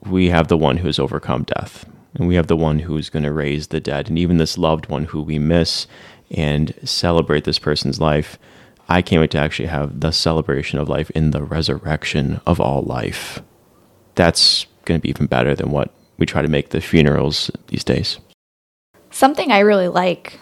we 0.01 0.29
have 0.29 0.49
the 0.49 0.57
one 0.57 0.77
who 0.77 0.87
has 0.87 0.99
overcome 0.99 1.43
death, 1.43 1.85
and 2.13 2.27
we 2.27 2.35
have 2.35 2.47
the 2.47 2.57
one 2.57 2.79
who 2.79 2.97
is 2.97 3.09
going 3.09 3.23
to 3.23 3.31
raise 3.31 3.67
the 3.67 3.79
dead, 3.79 4.09
and 4.09 4.19
even 4.19 4.35
this 4.35 4.57
loved 4.57 4.89
one 4.89 5.05
who 5.05 5.21
we 5.21 5.39
miss 5.39 5.87
and 6.29 6.73
celebrate 6.83 7.45
this 7.45 7.59
person's 7.59 8.01
life. 8.01 8.37
I 8.89 9.01
can't 9.01 9.21
wait 9.21 9.31
to 9.31 9.37
actually 9.37 9.67
have 9.67 10.01
the 10.01 10.11
celebration 10.11 10.77
of 10.77 10.89
life 10.89 11.09
in 11.11 11.31
the 11.31 11.43
resurrection 11.43 12.41
of 12.45 12.59
all 12.59 12.81
life. 12.81 13.41
That's 14.15 14.65
going 14.83 14.99
to 14.99 15.01
be 15.01 15.09
even 15.09 15.27
better 15.27 15.55
than 15.55 15.71
what 15.71 15.93
we 16.17 16.25
try 16.25 16.41
to 16.41 16.49
make 16.49 16.69
the 16.69 16.81
funerals 16.81 17.49
these 17.67 17.85
days. 17.85 18.19
Something 19.11 19.51
I 19.51 19.59
really 19.59 19.87
like 19.87 20.39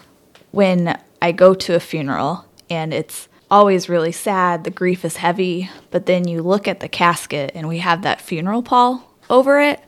when 0.50 0.98
I 1.20 1.32
go 1.32 1.54
to 1.54 1.74
a 1.74 1.80
funeral 1.80 2.44
and 2.70 2.92
it's 2.92 3.28
always 3.50 3.88
really 3.88 4.12
sad, 4.12 4.64
the 4.64 4.70
grief 4.70 5.04
is 5.04 5.16
heavy, 5.16 5.70
but 5.90 6.06
then 6.06 6.28
you 6.28 6.42
look 6.42 6.68
at 6.68 6.80
the 6.80 6.88
casket 6.88 7.52
and 7.54 7.68
we 7.68 7.78
have 7.78 8.02
that 8.02 8.20
funeral 8.20 8.62
pall 8.62 9.14
over 9.30 9.60
it 9.60 9.80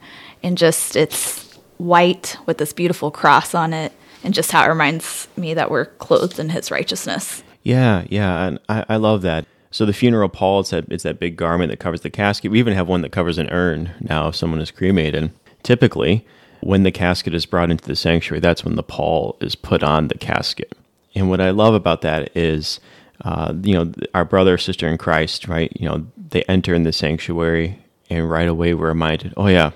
and 0.43 0.57
just 0.57 0.97
it's 0.97 1.59
white 1.79 2.37
with 2.47 2.59
this 2.59 2.73
beautiful 2.73 3.11
cross 3.11 3.55
on 3.55 3.73
it 3.73 3.93
and 4.23 4.35
just 4.35 4.53
how 4.53 4.65
it 4.65 4.69
reminds 4.69 5.29
me 5.37 5.55
that 5.55 5.71
we're 5.71 5.87
clothed 5.87 6.39
in 6.39 6.51
his 6.51 6.71
righteousness. 6.71 7.43
Yeah, 7.63 8.05
yeah, 8.09 8.47
and 8.47 8.59
I, 8.69 8.85
I 8.89 8.97
love 8.97 9.23
that. 9.23 9.47
So 9.71 9.87
the 9.87 9.93
funeral 9.93 10.29
pall, 10.29 10.61
it's 10.61 10.71
that, 10.71 10.91
it's 10.91 11.05
that 11.05 11.21
big 11.21 11.37
garment 11.37 11.71
that 11.71 11.79
covers 11.79 12.01
the 12.01 12.11
casket. 12.11 12.51
We 12.51 12.59
even 12.59 12.75
have 12.75 12.89
one 12.89 13.03
that 13.03 13.13
covers 13.13 13.39
an 13.39 13.49
urn 13.51 13.93
now 14.01 14.29
if 14.29 14.37
someone 14.37 14.61
is 14.61 14.71
cremated. 14.71 15.31
Typically, 15.63 16.27
when 16.61 16.83
the 16.83 16.93
casket 16.93 17.35
is 17.35 17.47
brought 17.47 17.71
into 17.71 17.87
the 17.87 17.97
sanctuary, 17.97 18.41
that's 18.41 18.65
when 18.65 18.77
the 18.77 18.83
pall 18.83 19.37
is 19.41 19.55
put 19.55 19.83
on 19.83 20.09
the 20.09 20.19
casket. 20.19 20.77
And 21.15 21.29
what 21.29 21.41
I 21.41 21.51
love 21.51 21.75
about 21.75 22.03
that 22.03 22.37
is, 22.37 22.81
uh, 23.25 23.53
you 23.63 23.75
know, 23.75 23.93
our 24.15 24.25
brother 24.25 24.55
or 24.55 24.59
sister 24.59 24.87
in 24.87 24.99
Christ, 24.99 25.49
right? 25.49 25.73
You 25.79 25.89
know, 25.89 26.07
they 26.17 26.43
enter 26.45 26.75
in 26.75 26.85
the 26.85 26.93
sanctuary, 26.93 27.79
and 28.09 28.31
right 28.31 28.49
away 28.49 28.75
we're 28.75 28.89
reminded, 28.89 29.35
oh, 29.37 29.49
yeah, 29.49 29.73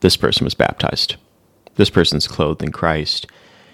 this 0.00 0.16
person 0.16 0.44
was 0.44 0.54
baptized. 0.54 1.16
This 1.76 1.90
person's 1.90 2.28
clothed 2.28 2.62
in 2.62 2.72
Christ. 2.72 3.26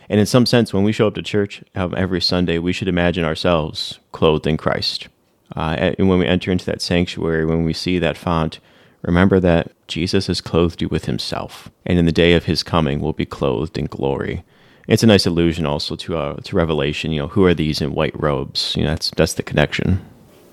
And 0.08 0.20
in 0.20 0.26
some 0.26 0.46
sense, 0.46 0.72
when 0.72 0.84
we 0.84 0.92
show 0.92 1.06
up 1.06 1.14
to 1.14 1.22
church 1.22 1.64
um, 1.74 1.94
every 1.96 2.20
Sunday, 2.20 2.58
we 2.58 2.72
should 2.72 2.88
imagine 2.88 3.24
ourselves 3.24 3.98
clothed 4.12 4.46
in 4.46 4.56
Christ. 4.56 5.08
Uh, 5.56 5.92
and 5.98 6.08
when 6.08 6.18
we 6.18 6.26
enter 6.26 6.50
into 6.50 6.66
that 6.66 6.82
sanctuary, 6.82 7.44
when 7.44 7.64
we 7.64 7.72
see 7.72 7.98
that 7.98 8.16
font, 8.16 8.60
remember 9.04 9.40
that 9.40 9.70
Jesus 9.86 10.26
has 10.26 10.40
clothed 10.40 10.82
you 10.82 10.88
with 10.88 11.04
himself, 11.04 11.70
and 11.84 11.98
in 11.98 12.06
the 12.06 12.12
day 12.12 12.32
of 12.32 12.44
his 12.44 12.62
coming 12.62 13.00
will 13.00 13.12
be 13.12 13.26
clothed 13.26 13.78
in 13.78 13.86
glory. 13.86 14.44
It's 14.86 15.02
a 15.02 15.06
nice 15.06 15.26
allusion 15.26 15.66
also 15.66 15.96
to 15.96 16.16
uh, 16.16 16.34
to 16.34 16.56
Revelation. 16.56 17.12
You 17.12 17.22
know, 17.22 17.28
who 17.28 17.44
are 17.44 17.54
these 17.54 17.80
in 17.80 17.94
white 17.94 18.18
robes? 18.20 18.74
You 18.76 18.84
know, 18.84 18.90
that's 18.90 19.10
that's 19.16 19.34
the 19.34 19.42
connection. 19.42 20.04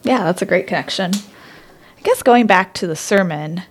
Yeah, 0.04 0.24
that's 0.24 0.42
a 0.42 0.46
great 0.46 0.68
connection. 0.68 1.12
I 1.14 2.02
guess 2.04 2.24
going 2.24 2.48
back 2.48 2.74
to 2.76 2.88
the 2.88 2.96
sermon, 2.96 3.64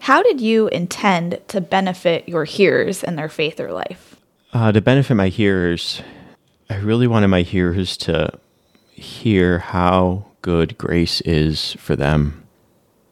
how 0.00 0.22
did 0.22 0.40
you 0.40 0.68
intend 0.68 1.40
to 1.48 1.60
benefit 1.60 2.28
your 2.28 2.44
hearers 2.44 3.02
in 3.02 3.16
their 3.16 3.28
faith 3.28 3.60
or 3.60 3.72
life? 3.72 4.16
Uh, 4.52 4.72
to 4.72 4.80
benefit 4.80 5.14
my 5.14 5.28
hearers, 5.28 6.02
I 6.70 6.76
really 6.76 7.06
wanted 7.06 7.28
my 7.28 7.42
hearers 7.42 7.96
to 7.98 8.38
hear 8.90 9.58
how 9.58 10.24
good 10.42 10.78
grace 10.78 11.20
is 11.22 11.74
for 11.74 11.96
them 11.96 12.40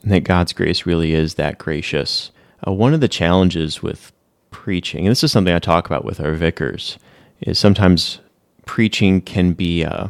that 0.05 0.25
God's 0.25 0.53
grace 0.53 0.87
really 0.87 1.13
is 1.13 1.35
that 1.35 1.59
gracious. 1.59 2.31
Uh, 2.67 2.73
one 2.73 2.95
of 2.95 3.01
the 3.01 3.09
challenges 3.09 3.83
with 3.83 4.13
preaching, 4.51 5.07
and 5.07 5.11
this 5.11 5.25
is 5.25 5.33
something 5.33 5.55
I 5.55 5.59
talk 5.59 5.87
about 5.87 6.05
with 6.05 6.21
our 6.21 6.35
vicars, 6.35 6.99
is 7.41 7.59
sometimes 7.59 8.21
preaching 8.67 9.21
can 9.21 9.53
be 9.53 9.85
uh, 9.85 10.09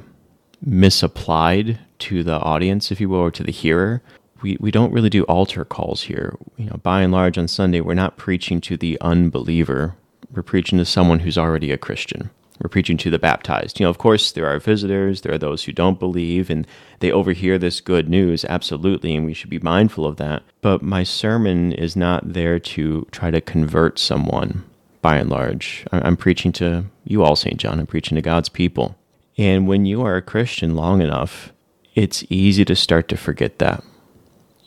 misapplied 0.64 1.78
to 2.00 2.22
the 2.22 2.38
audience, 2.40 2.90
if 2.90 3.00
you 3.00 3.08
will, 3.08 3.18
or 3.18 3.30
to 3.30 3.42
the 3.42 3.52
hearer. 3.52 4.02
We, 4.42 4.56
we 4.60 4.70
don't 4.70 4.92
really 4.92 5.10
do 5.10 5.24
altar 5.24 5.64
calls 5.64 6.02
here. 6.02 6.36
You 6.56 6.66
know, 6.66 6.80
by 6.82 7.02
and 7.02 7.12
large, 7.12 7.38
on 7.38 7.48
Sunday, 7.48 7.80
we're 7.80 7.94
not 7.94 8.16
preaching 8.16 8.60
to 8.62 8.76
the 8.76 8.98
unbeliever. 9.00 9.96
We're 10.32 10.42
preaching 10.42 10.78
to 10.78 10.84
someone 10.84 11.20
who's 11.20 11.38
already 11.38 11.72
a 11.72 11.78
Christian. 11.78 12.30
We're 12.60 12.68
preaching 12.68 12.96
to 12.98 13.10
the 13.10 13.18
baptized. 13.18 13.78
You 13.78 13.84
know, 13.84 13.90
of 13.90 13.98
course, 13.98 14.32
there 14.32 14.46
are 14.46 14.58
visitors, 14.58 15.20
there 15.20 15.32
are 15.32 15.38
those 15.38 15.64
who 15.64 15.72
don't 15.72 16.00
believe, 16.00 16.50
and 16.50 16.66
they 16.98 17.12
overhear 17.12 17.56
this 17.56 17.80
good 17.80 18.08
news, 18.08 18.44
absolutely, 18.46 19.14
and 19.14 19.24
we 19.24 19.34
should 19.34 19.50
be 19.50 19.60
mindful 19.60 20.04
of 20.04 20.16
that. 20.16 20.42
But 20.60 20.82
my 20.82 21.04
sermon 21.04 21.72
is 21.72 21.94
not 21.94 22.32
there 22.32 22.58
to 22.58 23.06
try 23.12 23.30
to 23.30 23.40
convert 23.40 23.98
someone, 23.98 24.64
by 25.02 25.16
and 25.16 25.30
large. 25.30 25.86
I'm 25.92 26.16
preaching 26.16 26.50
to 26.52 26.86
you 27.04 27.22
all, 27.22 27.36
St. 27.36 27.58
John. 27.58 27.78
I'm 27.78 27.86
preaching 27.86 28.16
to 28.16 28.22
God's 28.22 28.48
people. 28.48 28.96
And 29.36 29.68
when 29.68 29.86
you 29.86 30.02
are 30.02 30.16
a 30.16 30.22
Christian 30.22 30.74
long 30.74 31.00
enough, 31.00 31.52
it's 31.94 32.24
easy 32.28 32.64
to 32.64 32.74
start 32.74 33.08
to 33.08 33.16
forget 33.16 33.60
that. 33.60 33.84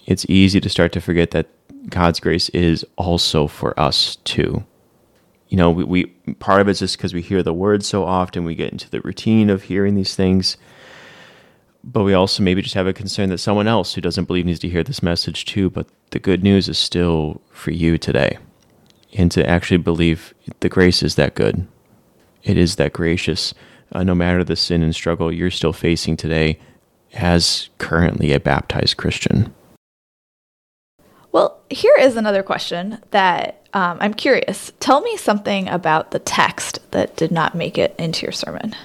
It's 0.06 0.26
easy 0.30 0.62
to 0.62 0.70
start 0.70 0.94
to 0.94 1.02
forget 1.02 1.32
that 1.32 1.48
God's 1.90 2.20
grace 2.22 2.48
is 2.50 2.86
also 2.98 3.48
for 3.48 3.78
us 3.80 4.16
too 4.24 4.64
you 5.52 5.58
know, 5.58 5.70
we, 5.70 5.84
we 5.84 6.06
part 6.40 6.62
of 6.62 6.70
it's 6.70 6.80
just 6.80 6.98
because 6.98 7.14
we 7.14 7.22
hear 7.22 7.44
the 7.44 7.54
word 7.54 7.84
so 7.84 8.06
often, 8.06 8.46
we 8.46 8.56
get 8.56 8.72
into 8.72 8.90
the 8.90 9.02
routine 9.02 9.50
of 9.50 9.64
hearing 9.64 9.96
these 9.96 10.16
things. 10.16 10.56
But 11.84 12.04
we 12.04 12.14
also 12.14 12.42
maybe 12.42 12.62
just 12.62 12.76
have 12.76 12.88
a 12.88 12.94
concern 12.94 13.30
that 13.30 13.40
someone 13.40 13.68
else 13.68 13.94
who 13.94 14.02
doesn't 14.02 14.26
believe 14.26 14.46
needs 14.46 14.60
to 14.60 14.70
hear 14.70 14.82
this 14.82 15.04
message 15.04 15.44
too. 15.44 15.70
But 15.70 15.88
the 16.12 16.20
good 16.20 16.42
news 16.42 16.70
is 16.70 16.78
still 16.78 17.42
for 17.52 17.72
you 17.72 17.98
today. 17.98 18.38
And 19.14 19.30
to 19.34 19.46
actually 19.46 19.78
believe 19.78 20.34
the 20.62 20.70
grace 20.70 21.04
is 21.04 21.16
that 21.16 21.36
good, 21.36 21.68
it 22.44 22.58
is 22.58 22.78
that 22.78 22.94
gracious. 22.94 23.54
Uh, 23.92 24.04
no 24.04 24.16
matter 24.16 24.42
the 24.42 24.56
sin 24.56 24.82
and 24.82 24.96
struggle 24.96 25.34
you're 25.34 25.52
still 25.52 25.74
facing 25.74 26.16
today 26.16 26.58
as 27.14 27.68
currently 27.78 28.32
a 28.32 28.40
baptized 28.40 28.96
Christian. 28.96 29.54
Well, 31.34 31.60
here 31.70 31.96
is 32.00 32.16
another 32.16 32.42
question 32.42 33.00
that 33.12 33.61
um, 33.74 33.98
I'm 34.00 34.14
curious. 34.14 34.72
Tell 34.80 35.02
me 35.02 35.18
something 35.18 35.68
about 35.70 36.12
the 36.12 36.20
text 36.20 36.80
that 36.92 37.16
did 37.16 37.32
not 37.32 37.56
make 37.56 37.78
it 37.78 37.96
into 37.98 38.26
your 38.26 38.32
sermon. 38.32 38.76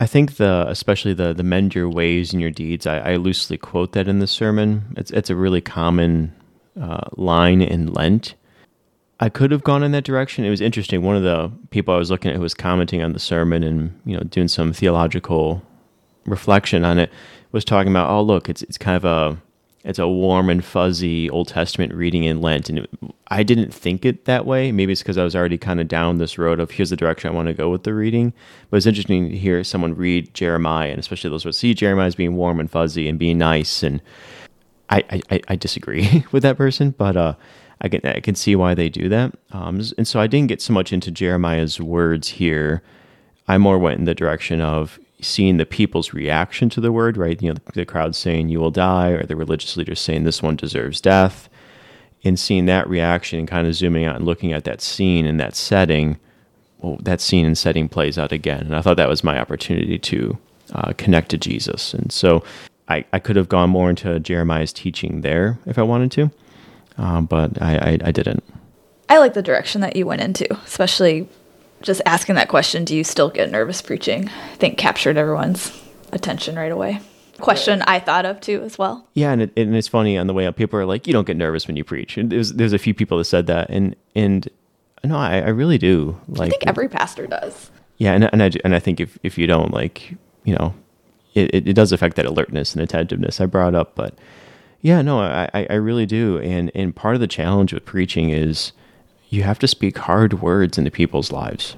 I 0.00 0.06
think 0.06 0.36
the, 0.36 0.64
especially 0.68 1.14
the 1.14 1.32
the 1.32 1.44
mend 1.44 1.74
your 1.74 1.88
ways 1.88 2.32
and 2.32 2.42
your 2.42 2.50
deeds. 2.50 2.86
I, 2.86 2.98
I 2.98 3.16
loosely 3.16 3.56
quote 3.56 3.92
that 3.92 4.08
in 4.08 4.18
the 4.18 4.26
sermon. 4.26 4.94
It's 4.96 5.10
it's 5.12 5.30
a 5.30 5.36
really 5.36 5.60
common 5.60 6.34
uh, 6.80 7.08
line 7.12 7.62
in 7.62 7.92
Lent. 7.92 8.34
I 9.20 9.28
could 9.28 9.52
have 9.52 9.62
gone 9.62 9.84
in 9.84 9.92
that 9.92 10.02
direction. 10.02 10.44
It 10.44 10.50
was 10.50 10.60
interesting. 10.60 11.02
One 11.02 11.14
of 11.14 11.22
the 11.22 11.52
people 11.70 11.94
I 11.94 11.98
was 11.98 12.10
looking 12.10 12.30
at 12.32 12.36
who 12.36 12.42
was 12.42 12.54
commenting 12.54 13.02
on 13.02 13.12
the 13.12 13.20
sermon 13.20 13.62
and 13.62 14.00
you 14.04 14.16
know 14.16 14.24
doing 14.24 14.48
some 14.48 14.72
theological 14.72 15.62
reflection 16.26 16.84
on 16.84 16.98
it 16.98 17.10
was 17.52 17.64
talking 17.64 17.92
about, 17.92 18.10
oh 18.10 18.22
look, 18.22 18.48
it's 18.48 18.62
it's 18.62 18.78
kind 18.78 18.96
of 18.96 19.04
a 19.04 19.40
it's 19.84 19.98
a 19.98 20.06
warm 20.06 20.48
and 20.48 20.64
fuzzy 20.64 21.28
Old 21.28 21.48
Testament 21.48 21.92
reading 21.92 22.22
in 22.24 22.40
Lent, 22.40 22.68
and 22.68 22.86
I 23.28 23.42
didn't 23.42 23.74
think 23.74 24.04
it 24.04 24.26
that 24.26 24.46
way. 24.46 24.70
Maybe 24.70 24.92
it's 24.92 25.02
because 25.02 25.18
I 25.18 25.24
was 25.24 25.34
already 25.34 25.58
kind 25.58 25.80
of 25.80 25.88
down 25.88 26.18
this 26.18 26.38
road 26.38 26.60
of 26.60 26.70
here's 26.70 26.90
the 26.90 26.96
direction 26.96 27.30
I 27.30 27.34
want 27.34 27.48
to 27.48 27.54
go 27.54 27.68
with 27.68 27.82
the 27.82 27.92
reading. 27.92 28.32
But 28.70 28.76
it's 28.76 28.86
interesting 28.86 29.30
to 29.30 29.36
hear 29.36 29.64
someone 29.64 29.94
read 29.94 30.32
Jeremiah, 30.34 30.90
and 30.90 31.00
especially 31.00 31.30
those 31.30 31.42
who 31.42 31.50
see 31.50 31.74
Jeremiah 31.74 32.06
as 32.06 32.14
being 32.14 32.36
warm 32.36 32.60
and 32.60 32.70
fuzzy 32.70 33.08
and 33.08 33.18
being 33.18 33.38
nice. 33.38 33.82
And 33.82 34.00
I, 34.88 35.22
I, 35.30 35.40
I 35.48 35.56
disagree 35.56 36.24
with 36.32 36.44
that 36.44 36.56
person, 36.56 36.90
but 36.90 37.16
uh, 37.16 37.34
I 37.80 37.88
can 37.88 38.00
I 38.04 38.20
can 38.20 38.36
see 38.36 38.54
why 38.54 38.74
they 38.74 38.88
do 38.88 39.08
that. 39.08 39.34
Um, 39.50 39.82
and 39.98 40.06
so 40.06 40.20
I 40.20 40.28
didn't 40.28 40.48
get 40.48 40.62
so 40.62 40.72
much 40.72 40.92
into 40.92 41.10
Jeremiah's 41.10 41.80
words 41.80 42.28
here. 42.28 42.82
I 43.48 43.58
more 43.58 43.78
went 43.78 43.98
in 43.98 44.04
the 44.04 44.14
direction 44.14 44.60
of 44.60 45.00
seeing 45.22 45.56
the 45.56 45.66
people's 45.66 46.12
reaction 46.12 46.68
to 46.70 46.80
the 46.80 46.92
word, 46.92 47.16
right? 47.16 47.40
You 47.40 47.50
know, 47.50 47.54
the, 47.54 47.72
the 47.72 47.86
crowd 47.86 48.14
saying 48.14 48.48
you 48.48 48.60
will 48.60 48.70
die, 48.70 49.10
or 49.10 49.24
the 49.24 49.36
religious 49.36 49.76
leaders 49.76 50.00
saying 50.00 50.24
this 50.24 50.42
one 50.42 50.56
deserves 50.56 51.00
death, 51.00 51.48
and 52.24 52.38
seeing 52.38 52.66
that 52.66 52.88
reaction 52.88 53.38
and 53.38 53.48
kind 53.48 53.66
of 53.66 53.74
zooming 53.74 54.04
out 54.04 54.16
and 54.16 54.26
looking 54.26 54.52
at 54.52 54.64
that 54.64 54.80
scene 54.80 55.26
and 55.26 55.40
that 55.40 55.56
setting. 55.56 56.18
Well, 56.78 56.98
that 57.00 57.20
scene 57.20 57.46
and 57.46 57.56
setting 57.56 57.88
plays 57.88 58.18
out 58.18 58.32
again, 58.32 58.62
and 58.62 58.74
I 58.74 58.82
thought 58.82 58.96
that 58.96 59.08
was 59.08 59.22
my 59.22 59.38
opportunity 59.38 59.98
to 59.98 60.38
uh, 60.72 60.92
connect 60.96 61.30
to 61.30 61.38
Jesus, 61.38 61.94
and 61.94 62.10
so 62.10 62.42
I, 62.88 63.04
I 63.12 63.20
could 63.20 63.36
have 63.36 63.48
gone 63.48 63.70
more 63.70 63.88
into 63.88 64.18
Jeremiah's 64.18 64.72
teaching 64.72 65.20
there 65.20 65.58
if 65.64 65.78
I 65.78 65.82
wanted 65.82 66.10
to, 66.12 66.30
um, 66.98 67.26
but 67.26 67.62
I, 67.62 67.76
I, 67.76 67.98
I 68.06 68.10
didn't. 68.10 68.42
I 69.08 69.18
like 69.18 69.34
the 69.34 69.42
direction 69.42 69.80
that 69.82 69.94
you 69.94 70.06
went 70.06 70.22
into, 70.22 70.52
especially 70.64 71.28
just 71.82 72.02
asking 72.06 72.36
that 72.36 72.48
question, 72.48 72.84
do 72.84 72.96
you 72.96 73.04
still 73.04 73.28
get 73.28 73.50
nervous 73.50 73.82
preaching? 73.82 74.28
I 74.28 74.56
think 74.56 74.78
captured 74.78 75.16
everyone's 75.16 75.72
attention 76.12 76.56
right 76.56 76.72
away. 76.72 77.00
Question 77.38 77.82
I 77.82 77.98
thought 77.98 78.24
of 78.24 78.40
too 78.40 78.62
as 78.62 78.78
well. 78.78 79.08
Yeah, 79.14 79.32
and, 79.32 79.42
it, 79.42 79.52
and 79.56 79.74
it's 79.74 79.88
funny 79.88 80.16
on 80.16 80.26
the 80.26 80.34
way 80.34 80.46
up. 80.46 80.54
People 80.56 80.78
are 80.78 80.84
like, 80.84 81.06
"You 81.06 81.12
don't 81.12 81.26
get 81.26 81.36
nervous 81.36 81.66
when 81.66 81.76
you 81.76 81.82
preach." 81.82 82.16
And 82.16 82.30
there's 82.30 82.52
there's 82.52 82.72
a 82.72 82.78
few 82.78 82.94
people 82.94 83.18
that 83.18 83.24
said 83.24 83.46
that, 83.48 83.68
and 83.68 83.96
and 84.14 84.48
no, 85.02 85.16
I, 85.16 85.40
I 85.40 85.48
really 85.48 85.78
do. 85.78 86.20
Like, 86.28 86.48
I 86.48 86.50
think 86.50 86.66
every 86.66 86.88
pastor 86.88 87.26
does. 87.26 87.70
Yeah, 87.96 88.12
and 88.12 88.28
and 88.32 88.42
I 88.42 88.50
and 88.64 88.74
I 88.74 88.78
think 88.78 89.00
if 89.00 89.18
if 89.22 89.38
you 89.38 89.46
don't 89.46 89.72
like, 89.72 90.14
you 90.44 90.54
know, 90.54 90.74
it, 91.34 91.66
it 91.66 91.72
does 91.74 91.90
affect 91.90 92.16
that 92.16 92.26
alertness 92.26 92.74
and 92.74 92.82
attentiveness 92.82 93.40
I 93.40 93.46
brought 93.46 93.74
up. 93.74 93.94
But 93.94 94.16
yeah, 94.80 95.02
no, 95.02 95.20
I 95.20 95.48
I 95.52 95.74
really 95.74 96.06
do. 96.06 96.38
And 96.38 96.70
and 96.74 96.94
part 96.94 97.14
of 97.14 97.20
the 97.20 97.26
challenge 97.26 97.72
with 97.72 97.84
preaching 97.84 98.30
is 98.30 98.72
you 99.32 99.42
have 99.42 99.58
to 99.58 99.66
speak 99.66 99.96
hard 99.96 100.42
words 100.42 100.76
into 100.76 100.90
people's 100.90 101.32
lives. 101.32 101.74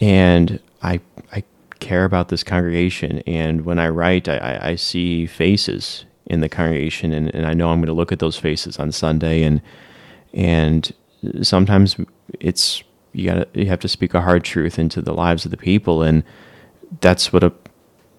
And 0.00 0.60
I, 0.80 1.00
I 1.32 1.42
care 1.80 2.04
about 2.04 2.28
this 2.28 2.44
congregation. 2.44 3.18
And 3.26 3.64
when 3.64 3.80
I 3.80 3.88
write, 3.88 4.28
I, 4.28 4.60
I 4.62 4.74
see 4.76 5.26
faces 5.26 6.04
in 6.26 6.40
the 6.40 6.48
congregation, 6.48 7.12
and, 7.12 7.34
and 7.34 7.46
I 7.46 7.52
know 7.52 7.70
I'm 7.70 7.80
going 7.80 7.88
to 7.88 7.92
look 7.92 8.12
at 8.12 8.20
those 8.20 8.36
faces 8.36 8.78
on 8.78 8.92
Sunday. 8.92 9.42
And, 9.42 9.60
and 10.32 10.94
sometimes 11.42 11.96
it's, 12.38 12.84
you 13.12 13.28
got 13.28 13.56
you 13.56 13.66
have 13.66 13.80
to 13.80 13.88
speak 13.88 14.14
a 14.14 14.20
hard 14.20 14.44
truth 14.44 14.78
into 14.78 15.02
the 15.02 15.12
lives 15.12 15.44
of 15.44 15.50
the 15.50 15.56
people. 15.56 16.02
And 16.02 16.22
that's 17.00 17.32
what 17.32 17.42
a, 17.42 17.52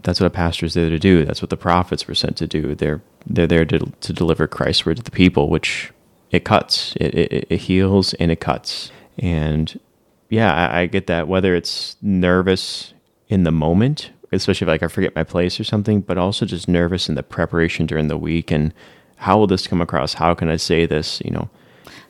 that's 0.03 0.19
what 0.19 0.27
a 0.27 0.31
pastor 0.31 0.65
is 0.65 0.73
there 0.73 0.89
to 0.89 0.99
do. 0.99 1.23
That's 1.23 1.41
what 1.41 1.49
the 1.49 1.55
prophets 1.57 2.09
were 2.09 2.13
sent 2.13 2.35
to 2.37 2.47
do. 2.47 2.75
They're, 2.75 3.01
they're 3.25 3.47
there 3.47 3.63
to, 3.63 3.79
to 4.01 4.11
deliver 4.11 4.47
Christ's 4.47 4.85
word 4.85 4.97
to 4.97 5.03
the 5.03 5.11
people, 5.11 5.49
which 5.49 5.93
it 6.35 6.43
cuts, 6.43 6.95
it, 6.97 7.15
it, 7.15 7.47
it 7.49 7.57
heals, 7.57 8.13
and 8.15 8.31
it 8.31 8.39
cuts. 8.39 8.91
And 9.17 9.79
yeah, 10.29 10.53
I, 10.53 10.81
I, 10.81 10.85
get 10.87 11.07
that. 11.07 11.27
Whether 11.27 11.55
it's 11.55 11.95
nervous 12.01 12.93
in 13.29 13.43
the 13.43 13.51
moment, 13.51 14.11
especially 14.31 14.65
if 14.65 14.69
like 14.69 14.83
I 14.83 14.87
forget 14.87 15.15
my 15.15 15.23
place 15.23 15.59
or 15.59 15.63
something, 15.63 16.01
but 16.01 16.17
also 16.17 16.45
just 16.45 16.67
nervous 16.67 17.07
in 17.07 17.15
the 17.15 17.23
preparation 17.23 17.85
during 17.85 18.07
the 18.09 18.17
week 18.17 18.51
and 18.51 18.73
how 19.17 19.37
will 19.37 19.47
this 19.47 19.67
come 19.67 19.81
across? 19.81 20.15
How 20.15 20.33
can 20.33 20.49
I 20.49 20.57
say 20.57 20.85
this? 20.85 21.21
You 21.23 21.31
know. 21.31 21.49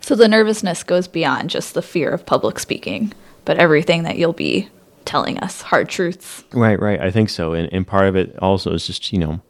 So 0.01 0.15
the 0.15 0.27
nervousness 0.27 0.83
goes 0.83 1.07
beyond 1.07 1.49
just 1.49 1.73
the 1.73 1.81
fear 1.81 2.09
of 2.09 2.25
public 2.25 2.59
speaking, 2.59 3.13
but 3.45 3.57
everything 3.57 4.03
that 4.03 4.17
you'll 4.17 4.33
be 4.33 4.69
telling 5.05 5.37
us, 5.39 5.61
hard 5.61 5.87
truths. 5.87 6.43
Right, 6.51 6.79
right. 6.79 6.99
I 6.99 7.11
think 7.11 7.29
so. 7.29 7.53
And 7.53 7.71
and 7.71 7.85
part 7.85 8.07
of 8.07 8.15
it 8.15 8.37
also 8.39 8.73
is 8.73 8.87
just 8.87 9.13
you 9.13 9.19
know 9.19 9.41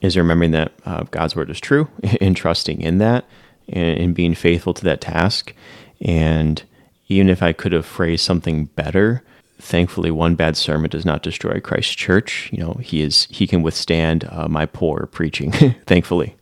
is 0.00 0.16
remembering 0.16 0.52
that 0.52 0.72
uh, 0.86 1.02
God's 1.10 1.36
word 1.36 1.50
is 1.50 1.60
true 1.60 1.88
and 2.20 2.36
trusting 2.36 2.80
in 2.80 2.98
that 2.98 3.26
and, 3.68 3.98
and 3.98 4.14
being 4.14 4.34
faithful 4.34 4.74
to 4.74 4.84
that 4.84 5.00
task. 5.00 5.54
And 6.00 6.62
even 7.08 7.28
if 7.28 7.42
I 7.42 7.52
could 7.52 7.72
have 7.72 7.86
phrased 7.86 8.24
something 8.24 8.66
better, 8.66 9.22
thankfully 9.58 10.10
one 10.10 10.34
bad 10.34 10.56
sermon 10.56 10.90
does 10.90 11.04
not 11.04 11.22
destroy 11.22 11.60
Christ's 11.60 11.94
church. 11.94 12.50
You 12.52 12.58
know, 12.58 12.74
he 12.82 13.02
is 13.02 13.26
he 13.30 13.46
can 13.46 13.62
withstand 13.62 14.28
uh, 14.30 14.48
my 14.48 14.66
poor 14.66 15.08
preaching, 15.12 15.52
thankfully. 15.86 16.36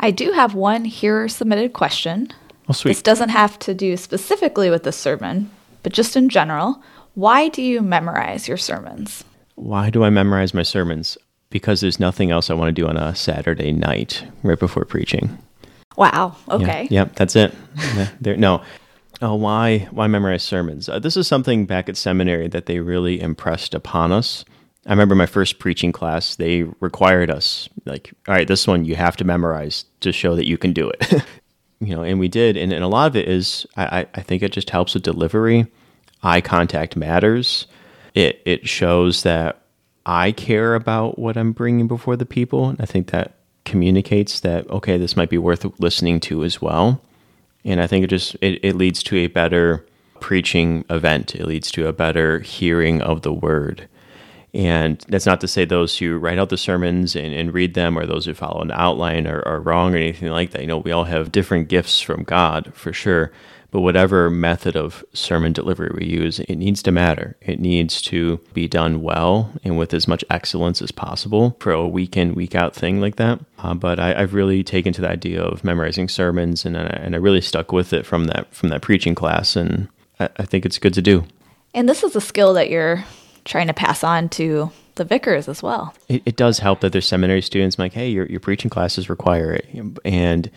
I 0.00 0.10
do 0.10 0.32
have 0.32 0.54
one 0.54 0.84
hearer 0.84 1.28
submitted 1.28 1.72
question. 1.72 2.32
Oh, 2.68 2.72
sweet. 2.72 2.92
This 2.92 3.02
doesn't 3.02 3.28
have 3.28 3.58
to 3.60 3.74
do 3.74 3.96
specifically 3.96 4.70
with 4.70 4.84
the 4.84 4.92
sermon, 4.92 5.50
but 5.82 5.92
just 5.92 6.16
in 6.16 6.28
general. 6.28 6.82
Why 7.14 7.48
do 7.48 7.62
you 7.62 7.80
memorize 7.80 8.48
your 8.48 8.56
sermons? 8.56 9.22
Why 9.54 9.88
do 9.90 10.02
I 10.02 10.10
memorize 10.10 10.52
my 10.52 10.64
sermons? 10.64 11.16
Because 11.48 11.80
there's 11.80 12.00
nothing 12.00 12.32
else 12.32 12.50
I 12.50 12.54
want 12.54 12.74
to 12.74 12.82
do 12.82 12.88
on 12.88 12.96
a 12.96 13.14
Saturday 13.14 13.70
night 13.70 14.26
right 14.42 14.58
before 14.58 14.84
preaching. 14.84 15.38
Wow. 15.96 16.36
Okay. 16.48 16.82
Yep, 16.82 16.90
yeah, 16.90 17.04
that's 17.14 17.36
it. 17.36 17.54
yeah, 17.76 18.08
there, 18.20 18.36
no. 18.36 18.62
Oh, 19.22 19.34
why 19.34 19.88
why 19.90 20.06
memorize 20.06 20.42
sermons? 20.42 20.88
Uh, 20.88 20.98
this 20.98 21.16
is 21.16 21.26
something 21.26 21.66
back 21.66 21.88
at 21.88 21.96
seminary 21.96 22.48
that 22.48 22.66
they 22.66 22.80
really 22.80 23.20
impressed 23.20 23.74
upon 23.74 24.12
us. 24.12 24.44
I 24.86 24.90
remember 24.90 25.14
my 25.14 25.26
first 25.26 25.58
preaching 25.58 25.92
class, 25.92 26.36
they 26.36 26.64
required 26.80 27.30
us 27.30 27.68
like, 27.86 28.12
all 28.28 28.34
right, 28.34 28.46
this 28.46 28.66
one 28.66 28.84
you 28.84 28.96
have 28.96 29.16
to 29.16 29.24
memorize 29.24 29.86
to 30.00 30.12
show 30.12 30.36
that 30.36 30.46
you 30.46 30.58
can 30.58 30.72
do 30.74 30.90
it. 30.90 31.24
you 31.80 31.94
know, 31.94 32.02
and 32.02 32.18
we 32.18 32.28
did, 32.28 32.56
and, 32.56 32.72
and 32.72 32.84
a 32.84 32.88
lot 32.88 33.06
of 33.06 33.16
it 33.16 33.28
is 33.28 33.66
I, 33.76 34.06
I 34.14 34.20
think 34.20 34.42
it 34.42 34.52
just 34.52 34.70
helps 34.70 34.94
with 34.94 35.02
delivery. 35.02 35.66
Eye 36.22 36.40
contact 36.40 36.96
matters. 36.96 37.66
It 38.14 38.42
it 38.44 38.68
shows 38.68 39.22
that 39.22 39.60
I 40.06 40.32
care 40.32 40.74
about 40.74 41.18
what 41.18 41.36
I'm 41.36 41.52
bringing 41.52 41.88
before 41.88 42.16
the 42.16 42.26
people, 42.26 42.68
and 42.68 42.80
I 42.80 42.84
think 42.84 43.10
that 43.10 43.38
communicates 43.64 44.40
that 44.40 44.68
okay, 44.70 44.98
this 44.98 45.16
might 45.16 45.30
be 45.30 45.38
worth 45.38 45.66
listening 45.80 46.20
to 46.20 46.44
as 46.44 46.60
well. 46.60 47.00
And 47.64 47.80
I 47.80 47.86
think 47.86 48.04
it 48.04 48.08
just 48.08 48.36
it, 48.40 48.60
it 48.62 48.76
leads 48.76 49.02
to 49.04 49.16
a 49.16 49.26
better 49.26 49.84
preaching 50.20 50.84
event. 50.88 51.34
It 51.34 51.46
leads 51.46 51.70
to 51.72 51.86
a 51.86 51.92
better 51.92 52.40
hearing 52.40 53.02
of 53.02 53.22
the 53.22 53.32
word. 53.32 53.88
And 54.54 55.04
that's 55.08 55.26
not 55.26 55.40
to 55.40 55.48
say 55.48 55.64
those 55.64 55.98
who 55.98 56.16
write 56.16 56.38
out 56.38 56.48
the 56.48 56.56
sermons 56.56 57.16
and, 57.16 57.34
and 57.34 57.52
read 57.52 57.74
them 57.74 57.98
or 57.98 58.06
those 58.06 58.24
who 58.24 58.34
follow 58.34 58.62
an 58.62 58.70
outline 58.70 59.26
are, 59.26 59.46
are 59.46 59.60
wrong 59.60 59.94
or 59.94 59.98
anything 59.98 60.30
like 60.30 60.52
that. 60.52 60.60
You 60.60 60.68
know, 60.68 60.78
we 60.78 60.92
all 60.92 61.04
have 61.04 61.32
different 61.32 61.68
gifts 61.68 62.00
from 62.00 62.22
God 62.22 62.72
for 62.72 62.92
sure. 62.92 63.32
But 63.74 63.80
whatever 63.80 64.30
method 64.30 64.76
of 64.76 65.04
sermon 65.14 65.52
delivery 65.52 65.90
we 65.92 66.06
use, 66.06 66.38
it 66.38 66.54
needs 66.54 66.80
to 66.84 66.92
matter. 66.92 67.36
It 67.40 67.58
needs 67.58 68.00
to 68.02 68.38
be 68.52 68.68
done 68.68 69.02
well 69.02 69.50
and 69.64 69.76
with 69.76 69.92
as 69.92 70.06
much 70.06 70.24
excellence 70.30 70.80
as 70.80 70.92
possible 70.92 71.56
for 71.58 71.72
a 71.72 71.88
week 71.88 72.16
in, 72.16 72.36
week 72.36 72.54
out 72.54 72.72
thing 72.72 73.00
like 73.00 73.16
that. 73.16 73.40
Uh, 73.58 73.74
but 73.74 73.98
I, 73.98 74.14
have 74.16 74.32
really 74.32 74.62
taken 74.62 74.92
to 74.92 75.00
the 75.00 75.10
idea 75.10 75.42
of 75.42 75.64
memorizing 75.64 76.08
sermons, 76.08 76.64
and 76.64 76.76
I, 76.76 76.82
and 76.82 77.16
I 77.16 77.18
really 77.18 77.40
stuck 77.40 77.72
with 77.72 77.92
it 77.92 78.06
from 78.06 78.26
that 78.26 78.54
from 78.54 78.68
that 78.68 78.80
preaching 78.80 79.16
class, 79.16 79.56
and 79.56 79.88
I, 80.20 80.28
I 80.36 80.44
think 80.44 80.64
it's 80.64 80.78
good 80.78 80.94
to 80.94 81.02
do. 81.02 81.24
And 81.74 81.88
this 81.88 82.04
is 82.04 82.14
a 82.14 82.20
skill 82.20 82.54
that 82.54 82.70
you're 82.70 83.04
trying 83.44 83.66
to 83.66 83.74
pass 83.74 84.04
on 84.04 84.28
to 84.28 84.70
the 84.94 85.04
vicars 85.04 85.48
as 85.48 85.64
well. 85.64 85.92
It, 86.08 86.22
it 86.26 86.36
does 86.36 86.60
help 86.60 86.80
that 86.82 86.92
there's 86.92 87.08
seminary 87.08 87.42
students 87.42 87.76
like, 87.76 87.92
hey, 87.92 88.08
your 88.08 88.26
your 88.26 88.38
preaching 88.38 88.70
classes 88.70 89.10
require 89.10 89.52
it, 89.52 89.66
and 90.04 90.48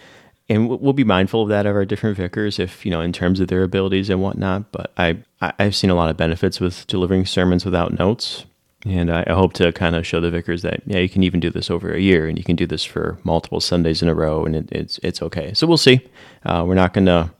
and 0.49 0.69
we'll 0.69 0.93
be 0.93 1.03
mindful 1.03 1.43
of 1.43 1.49
that 1.49 1.65
of 1.65 1.75
our 1.75 1.85
different 1.85 2.17
vicars 2.17 2.59
if 2.59 2.85
you 2.85 2.91
know 2.91 3.01
in 3.01 3.11
terms 3.11 3.39
of 3.39 3.47
their 3.47 3.63
abilities 3.63 4.09
and 4.09 4.21
whatnot 4.21 4.71
but 4.71 4.91
i 4.97 5.17
i've 5.41 5.75
seen 5.75 5.89
a 5.89 5.95
lot 5.95 6.09
of 6.09 6.17
benefits 6.17 6.59
with 6.59 6.87
delivering 6.87 7.25
sermons 7.25 7.65
without 7.65 7.97
notes 7.97 8.45
and 8.85 9.11
i, 9.11 9.23
hope 9.33 9.53
to 9.53 9.71
kind 9.73 9.95
of 9.95 10.05
show 10.05 10.21
the 10.21 10.31
vicars 10.31 10.61
that 10.61 10.81
yeah 10.85 10.99
you 10.99 11.09
can 11.09 11.23
even 11.23 11.39
do 11.39 11.49
this 11.49 11.69
over 11.69 11.91
a 11.91 11.99
year 11.99 12.27
and 12.27 12.37
you 12.37 12.43
can 12.43 12.55
do 12.55 12.65
this 12.65 12.83
for 12.83 13.17
multiple 13.23 13.59
sundays 13.59 14.01
in 14.01 14.09
a 14.09 14.15
row 14.15 14.45
and 14.45 14.55
it, 14.55 14.71
it's 14.71 14.99
it's 15.03 15.21
okay. 15.21 15.53
So 15.53 15.67
we'll 15.67 15.77
see. 15.77 15.99
Uh, 16.45 16.63
we're 16.67 16.75
not 16.75 16.93
gonna 16.93 17.33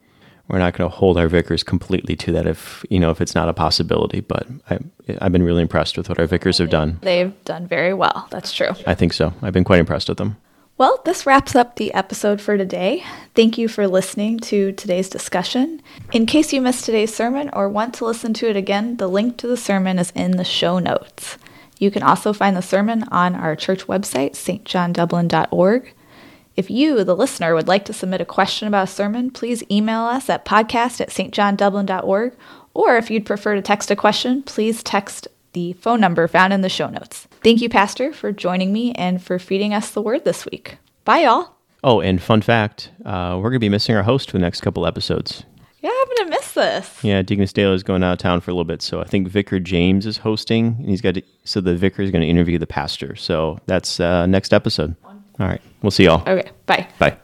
we're 0.48 0.60
not 0.60 0.74
going 0.78 0.90
to 0.90 0.96
hold 0.96 1.18
our 1.18 1.28
vicars 1.28 1.62
completely 1.62 2.16
to 2.16 2.32
that 2.32 2.48
if 2.48 2.86
you 2.90 3.00
know 3.00 3.12
if 3.12 3.20
it's 3.20 3.36
not 3.36 3.50
a 3.50 3.54
possibility 3.54 4.22
but 4.22 4.48
I, 4.70 4.80
i've 5.20 5.34
been 5.34 5.44
really 5.44 5.62
impressed 5.62 5.98
with 5.98 6.08
what 6.08 6.20
our 6.20 6.26
vicars 6.26 6.58
have 6.60 6.70
done. 6.70 7.00
they've 7.02 7.34
done 7.44 7.68
very 7.68 7.94
well. 7.94 8.28
That's 8.32 8.54
true. 8.54 8.70
I 8.86 8.96
think 8.96 9.14
so. 9.14 9.34
I've 9.42 9.54
been 9.54 9.66
quite 9.66 9.80
impressed 9.80 10.10
with 10.10 10.18
them 10.18 10.38
well, 10.78 11.02
this 11.06 11.26
wraps 11.26 11.56
up 11.56 11.76
the 11.76 11.94
episode 11.94 12.40
for 12.40 12.58
today. 12.58 13.04
Thank 13.34 13.58
you 13.58 13.68
for 13.68 13.88
listening 13.88 14.40
to 14.42 14.72
today's 14.74 15.10
discussion. 15.10 15.82
In 16.12 16.26
case 16.28 16.54
you 16.54 16.62
missed 16.62 16.86
today's 16.86 17.16
sermon 17.16 17.50
or 17.54 17.68
want 17.68 17.96
to 17.96 18.06
listen 18.06 18.34
to 18.36 18.50
it 18.50 18.56
again, 18.56 18.98
the 18.98 19.08
link 19.08 19.38
to 19.38 19.48
the 19.48 19.58
sermon 19.58 19.98
is 19.98 20.12
in 20.12 20.38
the 20.38 20.44
show 20.44 20.78
notes. 20.78 21.38
You 21.80 21.90
can 21.90 22.04
also 22.04 22.32
find 22.32 22.56
the 22.56 22.62
sermon 22.62 23.04
on 23.12 23.34
our 23.34 23.56
church 23.56 23.88
website, 23.88 24.32
stjohndublin.org. 24.32 25.94
If 26.56 26.70
you, 26.72 27.04
the 27.04 27.16
listener, 27.16 27.54
would 27.54 27.68
like 27.68 27.86
to 27.86 27.94
submit 27.94 28.22
a 28.22 28.26
question 28.26 28.68
about 28.68 28.88
a 28.90 28.92
sermon, 28.92 29.32
please 29.32 29.64
email 29.70 30.02
us 30.02 30.30
at 30.30 30.46
podcast 30.46 31.02
at 31.02 31.10
stjohndublin.org. 31.10 32.34
Or 32.74 32.98
if 32.98 33.10
you'd 33.10 33.26
prefer 33.26 33.56
to 33.56 33.62
text 33.62 33.90
a 33.90 33.96
question, 33.96 34.44
please 34.44 34.84
text 34.84 35.28
the 35.54 35.74
phone 35.74 36.00
number 36.00 36.28
found 36.28 36.54
in 36.54 36.62
the 36.62 36.70
show 36.70 36.88
notes. 36.88 37.28
Thank 37.48 37.62
you, 37.62 37.70
Pastor, 37.70 38.12
for 38.12 38.34
joining 38.34 38.74
me 38.74 38.92
and 38.92 39.24
for 39.24 39.40
feeding 39.40 39.74
us 39.74 39.92
the 39.92 40.02
word 40.02 40.26
this 40.26 40.46
week. 40.52 40.80
Bye, 41.06 41.20
y'all. 41.20 41.56
Oh, 41.82 42.02
and 42.02 42.22
fun 42.22 42.42
fact 42.42 42.92
uh, 43.06 43.36
we're 43.38 43.50
going 43.50 43.54
to 43.54 43.60
be 43.60 43.70
missing 43.70 43.96
our 43.96 44.04
host 44.04 44.30
for 44.30 44.38
the 44.38 44.42
next 44.42 44.60
couple 44.60 44.86
episodes. 44.86 45.46
Yeah, 45.80 45.90
I'm 45.90 46.08
going 46.08 46.30
to 46.30 46.30
miss 46.32 46.52
this. 46.52 47.02
Yeah, 47.06 47.22
Deaconess 47.22 47.54
Dale 47.54 47.72
is 47.72 47.84
going 47.84 48.04
out 48.04 48.12
of 48.12 48.20
town 48.20 48.42
for 48.42 48.52
a 48.52 48.54
little 48.54 48.66
bit. 48.66 48.82
So 48.82 49.00
I 49.00 49.06
think 49.06 49.30
Vicar 49.30 49.62
James 49.62 50.06
is 50.06 50.18
hosting, 50.18 50.76
and 50.78 50.90
he's 50.90 51.00
got 51.00 51.14
to, 51.14 51.22
so 51.46 51.62
the 51.62 51.78
vicar 51.78 52.02
is 52.02 52.12
going 52.12 52.22
to 52.22 52.28
interview 52.28 52.58
the 52.58 52.68
pastor. 52.68 53.16
So 53.16 53.58
that's 53.66 54.02
uh, 54.02 54.26
next 54.26 54.54
episode. 54.54 54.98
All 55.06 55.16
right. 55.40 55.62
We'll 55.82 55.92
see 55.92 56.04
y'all. 56.04 56.24
Okay. 56.28 56.52
Bye. 56.66 56.90
Bye. 57.00 57.18